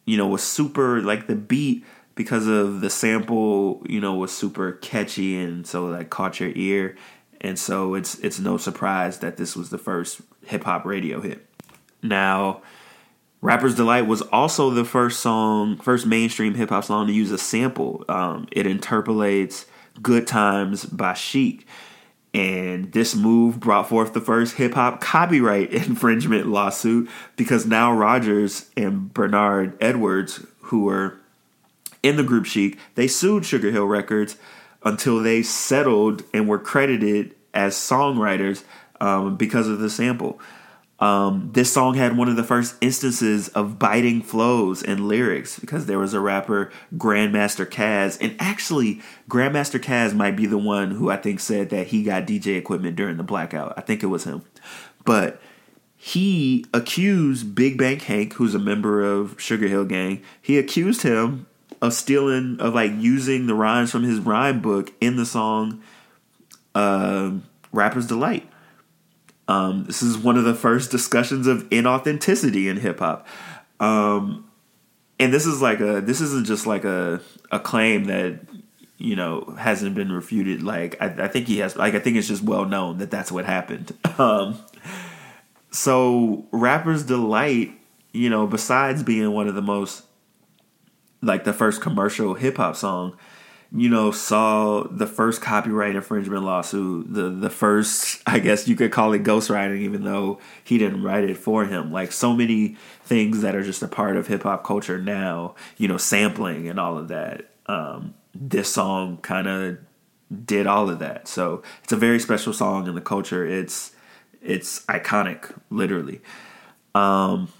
you 0.05 0.17
know, 0.17 0.27
was 0.27 0.43
super 0.43 1.01
like 1.01 1.29
the 1.29 1.37
beat 1.37 1.85
because 2.17 2.49
of 2.49 2.81
the 2.81 2.91
sample. 2.91 3.85
You 3.89 4.01
know, 4.01 4.15
was 4.15 4.37
super 4.37 4.73
catchy 4.73 5.41
and 5.41 5.67
so 5.67 5.87
like 5.87 6.11
caught 6.11 6.41
your 6.41 6.51
ear. 6.55 6.97
And 7.41 7.59
so 7.59 7.95
it's 7.95 8.19
it's 8.19 8.39
no 8.39 8.57
surprise 8.59 9.21
that 9.21 9.37
this 9.37 9.57
was 9.57 9.71
the 9.71 9.79
first 9.79 10.21
hip 10.45 10.65
hop 10.65 10.85
radio 10.85 11.21
hit. 11.21 11.47
Now, 12.03 12.63
Rapper's 13.43 13.75
Delight 13.75 14.07
was 14.07 14.21
also 14.23 14.71
the 14.71 14.85
first 14.85 15.21
song, 15.21 15.79
first 15.79 16.07
mainstream 16.07 16.55
hip 16.55 16.69
hop 16.69 16.85
song 16.85 17.07
to 17.07 17.13
use 17.13 17.31
a 17.31 17.39
sample. 17.39 18.05
Um, 18.09 18.47
it 18.53 18.67
interpolates 18.67 19.67
"Good 20.03 20.27
Times" 20.27 20.85
by 20.85 21.15
Chic, 21.15 21.67
and 22.35 22.93
this 22.93 23.15
move 23.15 23.59
brought 23.59 23.89
forth 23.89 24.13
the 24.13 24.21
first 24.21 24.57
hip 24.57 24.75
hop 24.75 25.01
copyright 25.01 25.71
infringement 25.73 26.49
lawsuit 26.49 27.09
because 27.37 27.65
Nile 27.65 27.95
Rodgers 27.95 28.71
and 28.77 29.13
Bernard 29.15 29.77
Edwards, 29.83 30.45
who 30.65 30.85
were 30.85 31.17
in 32.03 32.17
the 32.17 32.23
group 32.23 32.45
Chic, 32.45 32.79
they 32.95 33.07
sued 33.07 33.47
Sugar 33.47 33.71
Hill 33.71 33.87
Records 33.87 34.37
until 34.83 35.23
they 35.23 35.43
settled 35.43 36.25
and 36.35 36.47
were 36.47 36.59
credited 36.59 37.35
as 37.55 37.75
songwriters 37.75 38.65
um, 39.01 39.37
because 39.37 39.67
of 39.67 39.79
the 39.79 39.91
sample. 39.91 40.39
Um, 41.01 41.49
this 41.55 41.73
song 41.73 41.95
had 41.95 42.17
one 42.17 42.29
of 42.29 42.37
the 42.37 42.45
first 42.45 42.77
instances 42.83 43.49
of 43.49 43.79
biting 43.79 44.21
flows 44.21 44.83
and 44.83 45.09
lyrics 45.09 45.59
because 45.59 45.87
there 45.87 45.99
was 45.99 46.13
a 46.13 46.21
rapper, 46.21 46.71
Grandmaster 46.95 47.67
Caz, 47.67 48.19
and 48.21 48.37
actually, 48.39 49.01
Grandmaster 49.29 49.81
Caz 49.81 50.15
might 50.15 50.37
be 50.37 50.45
the 50.45 50.59
one 50.59 50.91
who 50.91 51.11
I 51.11 51.17
think 51.17 51.41
said 51.41 51.71
that 51.71 51.89
he 51.89 52.03
got 52.03 52.27
DJ 52.27 52.59
equipment 52.59 52.97
during 52.97 53.17
the 53.17 53.23
blackout. 53.23 53.73
I 53.79 53.81
think 53.81 54.03
it 54.03 54.09
was 54.09 54.25
him. 54.25 54.43
But 55.07 55.41
he 55.97 56.67
accused 56.75 57.55
Big 57.55 57.79
Bank 57.79 58.03
Hank, 58.03 58.35
who's 58.35 58.55
a 58.55 58.59
member 58.59 59.03
of 59.03 59.41
Sugar 59.41 59.69
Hill 59.69 59.87
Gang, 59.87 60.23
he 60.41 60.59
accused 60.59 61.03
him 61.03 61.47
of 61.81 61.95
stealing, 61.95 62.59
of 62.61 62.75
like 62.75 62.93
using 62.97 63.47
the 63.47 63.55
rhymes 63.55 63.91
from 63.91 64.03
his 64.03 64.19
rhyme 64.19 64.61
book 64.61 64.93
in 65.01 65.17
the 65.17 65.25
song 65.25 65.83
uh, 66.75 67.33
Rapper's 67.73 68.07
Delight. 68.07 68.50
Um, 69.51 69.85
this 69.87 70.01
is 70.01 70.17
one 70.17 70.37
of 70.37 70.45
the 70.45 70.55
first 70.55 70.93
discussions 70.93 71.49
of 71.49 71.69
inauthenticity 71.71 72.71
in 72.71 72.77
hip 72.77 73.01
hop. 73.01 73.27
Um, 73.81 74.49
and 75.19 75.35
this 75.35 75.45
is 75.45 75.61
like 75.61 75.81
a 75.81 76.01
this 76.01 76.21
isn't 76.21 76.47
just 76.47 76.69
like 76.69 76.85
a 76.85 77.21
a 77.51 77.59
claim 77.59 78.05
that 78.05 78.39
you 78.97 79.17
know 79.17 79.57
hasn't 79.59 79.97
been 79.97 80.13
refuted. 80.13 80.63
Like 80.63 81.03
I, 81.03 81.25
I 81.25 81.29
think 81.29 81.49
he 81.49 81.59
has 81.59 81.75
like 81.75 81.95
I 81.95 81.99
think 81.99 82.17
it's 82.17 82.29
just 82.29 82.45
well 82.45 82.65
known 82.65 82.99
that 82.99 83.11
that's 83.11 83.33
what 83.33 83.45
happened. 83.45 83.97
Um, 84.21 84.59
so 85.71 86.45
Rapper's 86.51 87.05
Delight, 87.05 87.73
you 88.13 88.29
know, 88.29 88.47
besides 88.47 89.03
being 89.03 89.33
one 89.33 89.49
of 89.49 89.55
the 89.55 89.63
most 89.63 90.05
like 91.23 91.45
the 91.45 91.55
first 91.55 91.81
commercial 91.81 92.35
hip 92.35 92.59
hop 92.59 92.77
song, 92.77 93.17
you 93.73 93.89
know, 93.89 94.11
saw 94.11 94.83
the 94.85 95.07
first 95.07 95.41
copyright 95.41 95.95
infringement 95.95 96.43
lawsuit, 96.45 97.13
the 97.13 97.31
the 97.31 97.51
first, 97.51 98.21
I 98.27 98.41
guess 98.41 98.67
you 98.67 98.75
could 98.75 98.91
call 98.91 99.13
it 99.13 99.23
ghostwriting, 99.23 99.81
even 99.81 100.03
though 100.05 100.41
he 100.65 100.79
didn't 100.79 101.03
write 101.03 101.25
it 101.25 101.37
for 101.37 101.65
him. 101.65 101.93
Like 101.93 102.11
so 102.13 102.35
many 102.35 102.77
things 103.05 103.43
that 103.43 103.55
are 103.55 103.63
just 103.63 103.83
a 103.83 103.89
part 103.89 104.17
of 104.17 104.27
hip 104.27 104.43
hop 104.43 104.65
culture 104.65 104.99
now, 104.99 105.55
you 105.77 105.87
know, 105.87 105.97
sampling 105.97 106.69
and 106.69 106.81
all 106.81 106.99
of 106.99 107.09
that. 107.09 107.51
Um, 107.67 108.15
this 108.35 108.73
song 108.73 109.19
kind 109.19 109.47
of 109.47 109.79
did 110.45 110.67
all 110.67 110.91
of 110.91 110.99
that. 110.99 111.29
So 111.29 111.63
it's 111.85 111.93
a 111.93 111.97
very 111.97 112.19
special 112.19 112.53
song 112.53 112.89
in 112.89 112.95
the 112.95 113.01
culture. 113.01 113.47
It's 113.47 113.93
it's 114.43 114.85
iconic, 114.87 115.55
literally. 115.71 116.21
Um, 116.95 117.53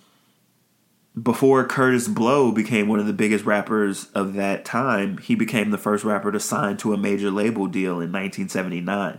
before 1.23 1.67
Kurtis 1.67 2.13
Blow 2.13 2.53
became 2.53 2.89
one 2.89 3.01
of 3.01 3.07
the 3.07 3.13
biggest 3.13 3.45
rappers 3.45 4.09
of 4.15 4.35
that 4.35 4.65
time, 4.65 5.19
he 5.19 5.35
became 5.35 5.71
the 5.71 5.79
first 5.79 6.05
rapper 6.05 6.31
to 6.31 6.41
sign 6.41 6.77
to 6.79 6.93
a 6.93 6.99
major 6.99 7.31
label 7.31 7.67
deal 7.67 7.95
in 7.95 8.13
1979. 8.13 9.19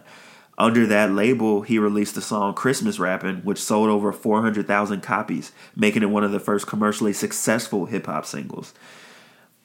Under 0.58 0.86
that 0.86 1.12
label, 1.12 1.64
he 1.64 1.80
released 1.80 2.16
the 2.16 2.22
song 2.22 2.54
Christmas 2.54 2.99
Rappin', 2.99 3.41
which 3.43 3.62
sold 3.62 3.89
over 3.89 4.12
400,000 4.12 5.02
copies, 5.02 5.52
making 5.76 6.04
it 6.04 6.10
one 6.10 6.24
of 6.24 6.32
the 6.32 6.39
first 6.39 6.68
commercially 6.68 7.14
successful 7.14 7.88
hip 7.88 8.06
hop 8.06 8.26
singles. 8.26 8.74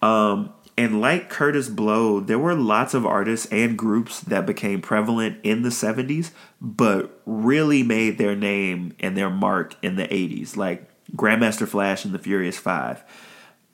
Um, 0.01 0.53
and 0.78 1.01
like 1.01 1.30
Kurtis 1.30 1.74
Blow, 1.74 2.20
there 2.20 2.39
were 2.39 2.55
lots 2.55 2.95
of 2.95 3.07
artists 3.07 3.47
and 3.53 3.78
groups 3.78 4.20
that 4.20 4.47
became 4.47 4.80
prevalent 4.80 5.39
in 5.43 5.62
the 5.62 5.70
70s, 5.70 6.30
but 6.61 7.20
really 7.24 7.82
made 7.82 8.18
their 8.18 8.37
name 8.37 8.95
and 9.01 9.16
their 9.16 9.30
mark 9.30 9.74
in 9.82 9.97
the 9.97 10.09
80s. 10.09 10.57
Like 10.57 10.91
Grandmaster 11.14 11.68
Flash 11.68 12.04
and 12.04 12.14
the 12.14 12.18
Furious 12.18 12.59
Five. 12.59 13.04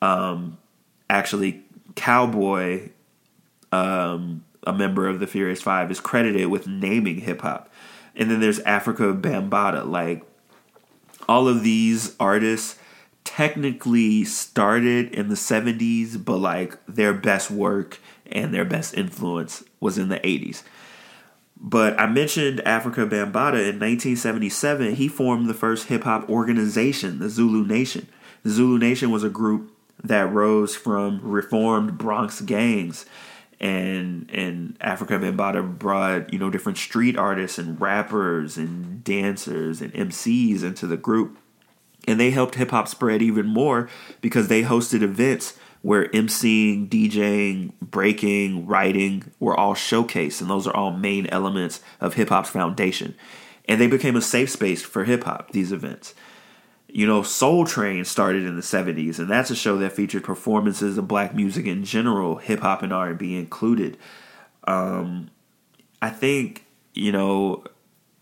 Um, 0.01 0.59
actually, 1.09 1.63
Cowboy, 1.95 2.91
um, 3.71 4.45
a 4.67 4.73
member 4.73 5.09
of 5.09 5.21
the 5.21 5.27
Furious 5.27 5.63
Five, 5.63 5.91
is 5.91 6.01
credited 6.01 6.49
with 6.49 6.67
naming 6.67 7.21
hip 7.21 7.43
hop. 7.43 7.73
And 8.15 8.31
then 8.31 8.41
there's 8.41 8.61
Afrika 8.61 9.19
Bambaataa. 9.19 9.89
Like 9.89 10.25
all 11.29 11.49
of 11.49 11.63
these 11.63 12.15
artists 12.21 12.79
technically 13.25 14.25
started 14.25 15.13
in 15.15 15.29
the 15.29 15.35
70s, 15.35 16.23
but 16.23 16.39
like 16.39 16.77
their 16.87 17.15
best 17.15 17.51
work 17.51 17.99
and 18.27 18.53
their 18.53 18.65
best 18.65 18.95
influence 18.95 19.65
was 19.81 19.99
in 19.99 20.09
the 20.09 20.19
80s. 20.21 20.63
But 21.65 21.99
I 21.99 22.07
mentioned 22.07 22.61
Afrika 22.67 23.09
Bambaataa 23.09 23.71
in 23.71 23.79
1977. 23.79 24.97
He 24.97 25.07
formed 25.07 25.49
the 25.49 25.55
first 25.55 25.87
hip 25.87 26.03
hop 26.03 26.29
organization, 26.29 27.21
the 27.21 27.31
Zulu 27.31 27.65
Nation. 27.65 28.09
The 28.43 28.51
Zulu 28.51 28.79
Nation 28.79 29.13
was 29.13 29.23
a 29.23 29.29
group 29.29 29.71
that 30.03 30.33
rose 30.33 30.75
from 30.75 31.21
reformed 31.23 31.97
Bronx 31.97 32.41
gangs, 32.41 33.07
and 33.61 34.29
and 34.33 34.77
Afrika 34.81 35.21
Bambaataa 35.21 35.79
brought 35.79 36.33
you 36.33 36.39
know 36.41 36.51
different 36.51 36.79
street 36.79 37.17
artists 37.17 37.59
and 37.59 37.81
rappers 37.81 38.57
and 38.59 39.05
dancers 39.05 39.81
and 39.81 39.93
MCs 39.95 40.65
into 40.65 40.89
the 40.89 40.97
group, 40.97 41.39
and 42.09 42.19
they 42.19 42.33
helped 42.33 42.57
hip 42.57 42.73
hop 42.73 42.89
spread 42.89 43.23
even 43.23 43.47
more 43.47 43.89
because 44.21 44.49
they 44.49 44.65
hosted 44.65 45.03
events 45.03 45.57
where 45.83 46.07
emceeing, 46.09 46.89
DJing, 46.89 47.73
breaking, 47.81 48.67
writing 48.67 49.25
were 49.41 49.57
all 49.57 49.75
showcased, 49.75 50.41
and 50.41 50.49
those 50.49 50.67
are 50.67 50.75
all 50.75 50.93
main 50.93 51.27
elements 51.27 51.81
of 52.01 52.15
hip 52.15 52.29
hop's 52.29 52.51
foundation. 52.51 53.15
And 53.69 53.81
they 53.81 53.89
became 53.89 54.17
a 54.17 54.23
safe 54.23 54.51
space 54.51 54.83
for 54.83 55.05
hip 55.05 55.25
hop, 55.25 55.51
these 55.51 55.73
events. 55.73 56.15
You 56.89 57.07
know, 57.07 57.23
Soul 57.23 57.65
Train 57.67 58.05
started 58.05 58.45
in 58.45 58.55
the 58.55 58.63
70s, 58.63 59.19
and 59.19 59.29
that's 59.29 59.51
a 59.51 59.57
show 59.57 59.77
that 59.79 59.93
featured 59.93 60.25
performances 60.25 60.99
of 60.99 61.09
black 61.09 61.35
music 61.35 61.67
in 61.67 61.85
general, 61.85 62.37
hip 62.37 62.61
hop 62.61 62.83
and 62.83 62.93
R&B 62.93 63.37
included. 63.37 63.97
Um, 64.65 65.31
I 66.01 66.11
think, 66.11 66.65
you 66.95 67.11
know, 67.11 67.65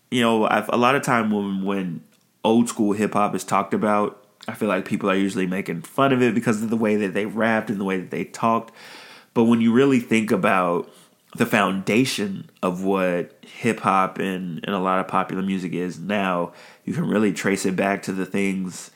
you 0.09 0.21
know, 0.21 0.45
I've, 0.45 0.69
a 0.69 0.77
lot 0.77 0.95
of 0.95 1.03
time 1.03 1.31
when 1.31 1.63
when 1.63 2.03
old 2.43 2.69
school 2.69 2.93
hip 2.93 3.13
hop 3.13 3.35
is 3.35 3.43
talked 3.43 3.73
about, 3.73 4.20
I 4.47 4.53
feel 4.53 4.67
like 4.67 4.85
people 4.85 5.09
are 5.09 5.15
usually 5.15 5.47
making 5.47 5.83
fun 5.83 6.11
of 6.13 6.21
it 6.21 6.33
because 6.33 6.63
of 6.63 6.69
the 6.69 6.77
way 6.77 6.95
that 6.97 7.13
they 7.13 7.25
rapped 7.25 7.69
and 7.69 7.79
the 7.79 7.85
way 7.85 7.99
that 7.99 8.11
they 8.11 8.25
talked. 8.25 8.73
But 9.33 9.45
when 9.45 9.61
you 9.61 9.71
really 9.71 9.99
think 9.99 10.31
about 10.31 10.91
the 11.35 11.45
foundation 11.45 12.49
of 12.61 12.83
what 12.83 13.31
hip 13.45 13.79
hop 13.81 14.17
and, 14.17 14.59
and 14.65 14.75
a 14.75 14.79
lot 14.79 14.99
of 14.99 15.07
popular 15.07 15.41
music 15.41 15.73
is 15.73 15.99
now, 15.99 16.51
you 16.83 16.93
can 16.93 17.07
really 17.07 17.31
trace 17.31 17.65
it 17.65 17.75
back 17.75 18.03
to 18.03 18.11
the 18.11 18.25
things 18.25 18.91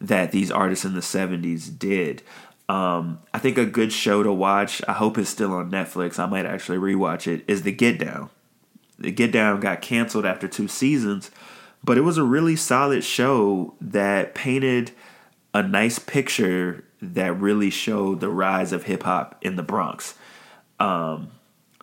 that 0.00 0.32
these 0.32 0.50
artists 0.50 0.84
in 0.84 0.94
the 0.94 1.00
70s 1.00 1.76
did. 1.78 2.22
Um, 2.68 3.18
I 3.34 3.38
think 3.38 3.58
a 3.58 3.66
good 3.66 3.92
show 3.92 4.22
to 4.22 4.32
watch, 4.32 4.80
I 4.86 4.92
hope 4.92 5.18
it's 5.18 5.28
still 5.28 5.52
on 5.52 5.72
Netflix, 5.72 6.18
I 6.18 6.26
might 6.26 6.46
actually 6.46 6.78
rewatch 6.78 7.26
it, 7.26 7.44
is 7.48 7.62
The 7.62 7.72
Get 7.72 7.98
Down. 7.98 8.30
The 8.98 9.10
Get 9.10 9.32
Down 9.32 9.58
got 9.58 9.82
canceled 9.82 10.24
after 10.24 10.46
two 10.46 10.68
seasons, 10.68 11.32
but 11.82 11.96
it 11.96 12.02
was 12.02 12.18
a 12.18 12.22
really 12.22 12.56
solid 12.56 13.04
show 13.04 13.74
that 13.80 14.34
painted 14.34 14.92
a 15.54 15.62
nice 15.62 15.98
picture 15.98 16.84
that 17.02 17.38
really 17.40 17.70
showed 17.70 18.20
the 18.20 18.28
rise 18.28 18.72
of 18.72 18.84
hip 18.84 19.02
hop 19.02 19.36
in 19.40 19.56
the 19.56 19.62
Bronx. 19.62 20.14
Um, 20.78 21.30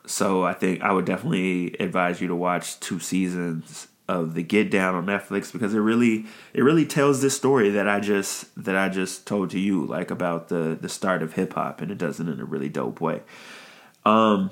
so 0.06 0.44
I 0.44 0.54
think 0.54 0.82
I 0.82 0.92
would 0.92 1.06
definitely 1.06 1.76
advise 1.80 2.22
you 2.22 2.28
to 2.28 2.36
watch 2.36 2.80
two 2.80 3.00
seasons 3.00 3.88
of 4.08 4.36
the 4.36 4.44
Get 4.44 4.72
Down 4.72 4.96
on 4.96 5.06
Netflix 5.06 5.52
because 5.52 5.74
it 5.74 5.80
really 5.80 6.26
it 6.54 6.62
really 6.62 6.86
tells 6.86 7.22
this 7.22 7.36
story 7.36 7.70
that 7.72 7.90
I 7.90 8.00
just 8.00 8.48
that 8.64 8.76
I 8.76 8.88
just 8.88 9.28
told 9.28 9.50
to 9.50 9.60
you 9.60 9.86
like 9.86 10.12
about 10.12 10.48
the 10.48 10.78
the 10.80 10.88
start 10.88 11.22
of 11.22 11.34
hip 11.34 11.54
hop 11.54 11.82
and 11.82 11.92
it 11.92 11.98
does 11.98 12.20
it 12.20 12.30
in 12.30 12.40
a 12.40 12.46
really 12.46 12.70
dope 12.70 13.02
way. 13.02 13.22
Um 14.06 14.52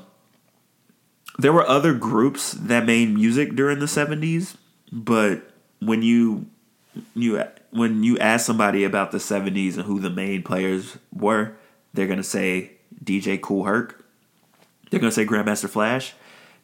there 1.38 1.54
were 1.54 1.68
other 1.68 1.94
groups 1.94 2.52
that 2.52 2.86
made 2.86 3.14
music 3.14 3.56
during 3.56 3.80
the 3.80 3.86
70s 3.86 4.56
but 4.92 5.52
when 5.80 6.02
you 6.02 6.46
you 7.14 7.44
when 7.72 8.04
you 8.04 8.18
ask 8.20 8.46
somebody 8.46 8.84
about 8.84 9.12
the 9.12 9.18
70s 9.18 9.76
and 9.76 9.84
who 9.84 10.00
the 10.00 10.10
main 10.10 10.44
players 10.44 10.98
were, 11.14 11.54
they're 11.94 12.08
going 12.08 12.18
to 12.18 12.24
say 12.24 12.72
DJ 13.04 13.40
Kool 13.42 13.66
Herc. 13.66 14.06
They're 14.90 15.00
going 15.00 15.12
to 15.12 15.16
say 15.16 15.26
Grandmaster 15.26 15.70
Flash. 15.70 16.14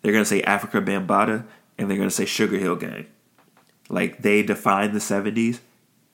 they're 0.01 0.13
gonna 0.13 0.26
say 0.26 0.41
Afrika 0.41 0.84
Bambaataa 0.84 1.43
and 1.78 1.89
they're 1.89 1.97
gonna 1.97 2.09
say 2.09 2.26
Sugar 2.26 2.57
Hill 2.57 2.76
Gang. 2.76 3.07
Like 3.89 4.22
they 4.22 4.41
defined 4.43 4.93
the 4.93 4.99
70s 4.99 5.59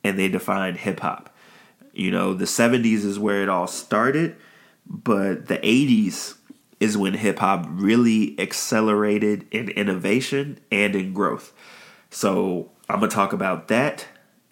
and 0.03 0.17
they 0.17 0.27
defined 0.27 0.77
hip 0.77 0.99
hop. 0.99 1.33
You 1.93 2.11
know, 2.11 2.33
the 2.33 2.45
70s 2.45 3.03
is 3.05 3.19
where 3.19 3.41
it 3.43 3.49
all 3.49 3.67
started, 3.67 4.35
but 4.85 5.47
the 5.47 5.57
80s 5.57 6.35
is 6.79 6.97
when 6.97 7.13
hip 7.13 7.39
hop 7.39 7.65
really 7.69 8.39
accelerated 8.39 9.47
in 9.51 9.69
innovation 9.69 10.59
and 10.71 10.95
in 10.95 11.13
growth. 11.13 11.53
So 12.09 12.71
I'm 12.89 12.99
gonna 12.99 13.11
talk 13.11 13.33
about 13.33 13.67
that 13.67 14.07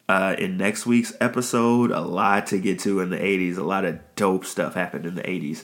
uh, 0.10 0.36
in 0.38 0.58
next 0.58 0.86
week's 0.86 1.14
episode. 1.20 1.92
A 1.92 2.02
lot 2.02 2.48
to 2.48 2.60
get 2.60 2.80
to 2.80 3.00
in 3.00 3.10
the 3.10 3.18
80s. 3.18 3.58
A 3.58 3.64
lot 3.64 3.86
of 3.86 4.00
dope 4.16 4.46
stuff 4.46 4.74
happened 4.74 5.06
in 5.06 5.16
the 5.16 5.24
80s. 5.24 5.64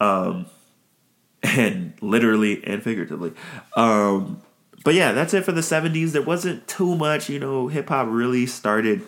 Um, 0.00 0.46
and 1.42 1.92
literally 2.00 2.64
and 2.64 2.82
figuratively. 2.82 3.32
Um, 3.76 4.42
but 4.84 4.94
yeah, 4.94 5.12
that's 5.12 5.34
it 5.34 5.44
for 5.44 5.52
the 5.52 5.60
70s. 5.60 6.12
There 6.12 6.22
wasn't 6.22 6.66
too 6.66 6.96
much, 6.96 7.28
you 7.28 7.38
know, 7.38 7.68
hip 7.68 7.88
hop 7.88 8.08
really 8.10 8.46
started 8.46 9.02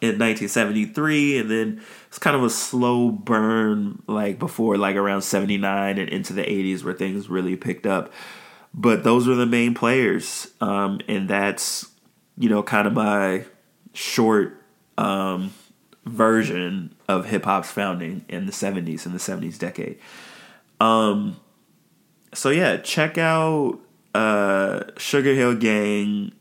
in 0.00 0.10
1973 0.10 1.38
and 1.38 1.50
then 1.50 1.82
it's 2.06 2.20
kind 2.20 2.36
of 2.36 2.44
a 2.44 2.50
slow 2.50 3.10
burn 3.10 4.00
like 4.06 4.38
before 4.38 4.76
like 4.76 4.94
around 4.94 5.22
79 5.22 5.98
and 5.98 6.08
into 6.08 6.32
the 6.32 6.42
80s 6.42 6.84
where 6.84 6.94
things 6.94 7.28
really 7.28 7.56
picked 7.56 7.84
up 7.84 8.12
but 8.78 9.02
those 9.04 9.26
were 9.26 9.34
the 9.34 9.46
main 9.46 9.74
players 9.74 10.48
um, 10.60 11.00
and 11.08 11.28
that's 11.28 11.90
you 12.38 12.48
know 12.48 12.62
kind 12.62 12.86
of 12.86 12.94
my 12.94 13.44
short 13.92 14.56
um, 14.96 15.52
version 16.04 16.94
of 17.08 17.26
hip 17.26 17.44
hop's 17.44 17.70
founding 17.70 18.24
in 18.28 18.46
the 18.46 18.52
70s 18.52 19.04
in 19.04 19.12
the 19.12 19.18
70s 19.18 19.58
decade 19.58 19.98
um 20.80 21.36
so 22.32 22.50
yeah 22.50 22.76
check 22.76 23.18
out 23.18 23.78
uh 24.14 24.84
sugar 24.96 25.34
hill 25.34 25.54
gang 25.54 26.32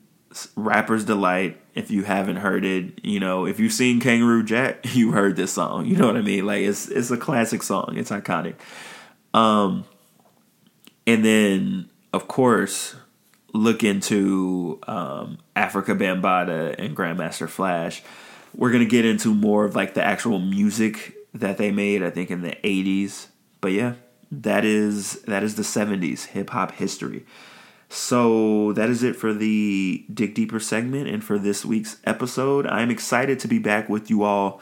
rapper's 0.56 1.04
delight 1.04 1.60
if 1.78 1.92
you 1.92 2.04
haven't 2.04 2.38
heard 2.38 2.66
it, 2.66 3.06
you 3.06 3.20
know, 3.20 3.46
if 3.46 3.60
you've 3.60 3.72
seen 3.72 4.00
Kangaroo 4.00 4.44
Jack, 4.44 4.80
you 4.96 5.12
heard 5.12 5.36
this 5.36 5.54
song. 5.54 5.86
You 5.86 5.96
know 5.96 6.08
what 6.08 6.18
I 6.18 6.22
mean? 6.22 6.44
Like 6.46 6.62
it's 6.62 6.88
it's 6.90 7.12
a 7.12 7.18
classic 7.18 7.62
song. 7.62 7.94
It's 7.96 8.10
iconic. 8.10 8.56
Um 9.34 9.86
and 11.06 11.24
then 11.24 11.90
of 12.14 12.28
course 12.28 12.96
look 13.54 13.84
into 13.84 14.80
um 14.88 15.38
Afrika 15.56 15.98
Bambaataa 15.98 16.76
and 16.78 16.96
Grandmaster 16.96 17.50
Flash. 17.50 18.04
We're 18.56 18.72
to 18.72 18.86
get 18.86 19.06
into 19.06 19.34
more 19.34 19.66
of 19.66 19.76
like 19.76 19.94
the 19.94 20.04
actual 20.04 20.40
music 20.40 21.16
that 21.34 21.58
they 21.58 21.72
made 21.72 22.04
I 22.04 22.10
think 22.10 22.32
in 22.32 22.42
the 22.42 22.58
80s. 22.64 23.28
But 23.62 23.72
yeah, 23.72 23.94
that 24.32 24.66
is 24.66 25.22
that 25.24 25.44
is 25.44 25.56
the 25.56 25.64
70s 25.64 26.28
hip 26.28 26.50
hop 26.50 26.74
history. 26.74 27.26
So 27.90 28.74
that 28.74 28.90
is 28.90 29.04
it 29.04 29.16
for 29.16 29.34
the 29.34 30.06
Dig 30.14 30.34
Deeper 30.34 30.60
segment 30.60 31.08
and 31.08 31.24
for 31.24 31.40
this 31.40 31.64
week's 31.64 31.98
episode. 32.04 32.68
I'm 32.68 32.92
excited 32.92 33.40
to 33.40 33.48
be 33.48 33.60
back 33.60 33.88
with 33.88 34.10
you 34.10 34.24
all. 34.24 34.60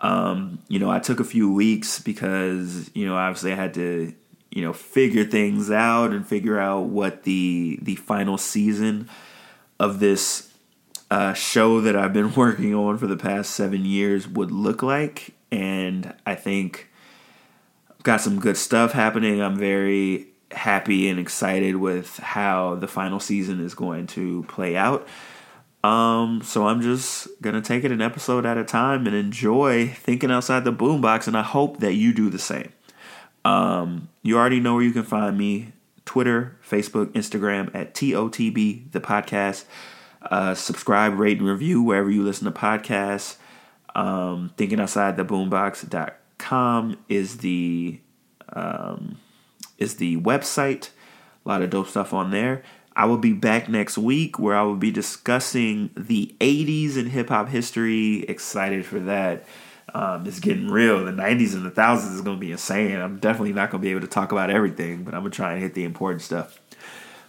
Um, 0.00 0.60
you 0.68 0.78
know, 0.78 0.90
I 0.90 0.98
took 0.98 1.18
a 1.18 1.24
few 1.24 1.52
weeks 1.52 1.98
because, 1.98 2.90
you 2.94 3.06
know, 3.06 3.16
obviously 3.16 3.52
I 3.52 3.56
had 3.56 3.74
to, 3.74 4.12
you 4.58 4.64
know, 4.64 4.72
figure 4.72 5.22
things 5.22 5.70
out 5.70 6.10
and 6.10 6.26
figure 6.26 6.58
out 6.58 6.86
what 6.86 7.22
the 7.22 7.78
the 7.80 7.94
final 7.94 8.36
season 8.36 9.08
of 9.78 10.00
this 10.00 10.52
uh, 11.12 11.32
show 11.32 11.80
that 11.80 11.94
I've 11.94 12.12
been 12.12 12.34
working 12.36 12.74
on 12.74 12.98
for 12.98 13.06
the 13.06 13.16
past 13.16 13.52
seven 13.52 13.84
years 13.84 14.26
would 14.26 14.50
look 14.50 14.82
like. 14.82 15.32
And 15.52 16.12
I 16.26 16.34
think 16.34 16.90
I've 17.88 18.02
got 18.02 18.20
some 18.20 18.40
good 18.40 18.56
stuff 18.56 18.90
happening. 18.90 19.40
I'm 19.40 19.56
very 19.56 20.26
happy 20.50 21.08
and 21.08 21.20
excited 21.20 21.76
with 21.76 22.16
how 22.16 22.74
the 22.74 22.88
final 22.88 23.20
season 23.20 23.64
is 23.64 23.74
going 23.74 24.08
to 24.08 24.42
play 24.48 24.76
out. 24.76 25.06
Um, 25.84 26.42
so 26.42 26.66
I'm 26.66 26.82
just 26.82 27.28
gonna 27.40 27.62
take 27.62 27.84
it 27.84 27.92
an 27.92 28.02
episode 28.02 28.44
at 28.44 28.58
a 28.58 28.64
time 28.64 29.06
and 29.06 29.14
enjoy 29.14 29.86
thinking 29.86 30.32
outside 30.32 30.64
the 30.64 30.72
boombox, 30.72 31.28
and 31.28 31.36
I 31.36 31.42
hope 31.42 31.78
that 31.78 31.94
you 31.94 32.12
do 32.12 32.28
the 32.28 32.40
same. 32.40 32.72
Um, 33.48 34.10
you 34.22 34.36
already 34.36 34.60
know 34.60 34.74
where 34.74 34.82
you 34.82 34.92
can 34.92 35.04
find 35.04 35.38
me: 35.38 35.72
Twitter, 36.04 36.58
Facebook, 36.68 37.12
Instagram 37.12 37.74
at 37.74 37.94
TOTB 37.94 38.92
the 38.92 39.00
podcast. 39.00 39.64
Uh, 40.20 40.54
subscribe, 40.54 41.18
rate, 41.18 41.38
and 41.38 41.48
review 41.48 41.82
wherever 41.82 42.10
you 42.10 42.22
listen 42.22 42.44
to 42.44 42.50
podcasts. 42.50 43.36
Um, 43.94 44.52
thinking 44.56 44.80
outside 44.80 45.16
the 45.16 45.24
boombox.com 45.24 46.98
is 47.08 47.38
the 47.38 48.00
um, 48.52 49.18
is 49.78 49.96
the 49.96 50.18
website. 50.18 50.90
A 51.44 51.48
lot 51.48 51.62
of 51.62 51.70
dope 51.70 51.88
stuff 51.88 52.12
on 52.12 52.30
there. 52.30 52.62
I 52.94 53.06
will 53.06 53.16
be 53.16 53.32
back 53.32 53.68
next 53.68 53.96
week 53.96 54.38
where 54.38 54.56
I 54.56 54.62
will 54.62 54.76
be 54.76 54.90
discussing 54.90 55.90
the 55.96 56.34
80s 56.40 56.96
in 56.96 57.06
hip 57.06 57.28
hop 57.28 57.48
history. 57.48 58.24
Excited 58.24 58.84
for 58.84 58.98
that. 59.00 59.46
Um, 59.94 60.26
it's 60.26 60.40
getting 60.40 60.68
real. 60.68 61.04
The 61.04 61.12
90s 61.12 61.54
and 61.54 61.64
the 61.64 61.70
thousands 61.70 62.14
is 62.14 62.20
going 62.20 62.36
to 62.36 62.40
be 62.40 62.52
insane. 62.52 62.96
I'm 62.96 63.18
definitely 63.18 63.52
not 63.52 63.70
going 63.70 63.80
to 63.80 63.86
be 63.86 63.90
able 63.90 64.02
to 64.02 64.06
talk 64.06 64.32
about 64.32 64.50
everything, 64.50 65.04
but 65.04 65.14
I'm 65.14 65.20
going 65.20 65.32
to 65.32 65.36
try 65.36 65.52
and 65.52 65.62
hit 65.62 65.74
the 65.74 65.84
important 65.84 66.22
stuff. 66.22 66.60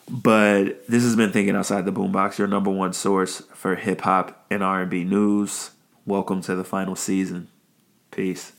But 0.10 0.88
this 0.88 1.04
has 1.04 1.16
been 1.16 1.32
Thinking 1.32 1.56
Outside 1.56 1.86
the 1.86 1.92
Boombox, 1.92 2.38
your 2.38 2.48
number 2.48 2.72
one 2.72 2.94
source 2.94 3.44
for 3.54 3.76
hip 3.76 4.02
hop 4.02 4.46
and 4.50 4.64
R&B 4.64 5.04
news. 5.04 5.72
Welcome 6.06 6.42
to 6.42 6.56
the 6.56 6.64
final 6.64 6.96
season. 6.96 7.48
Peace. 8.12 8.59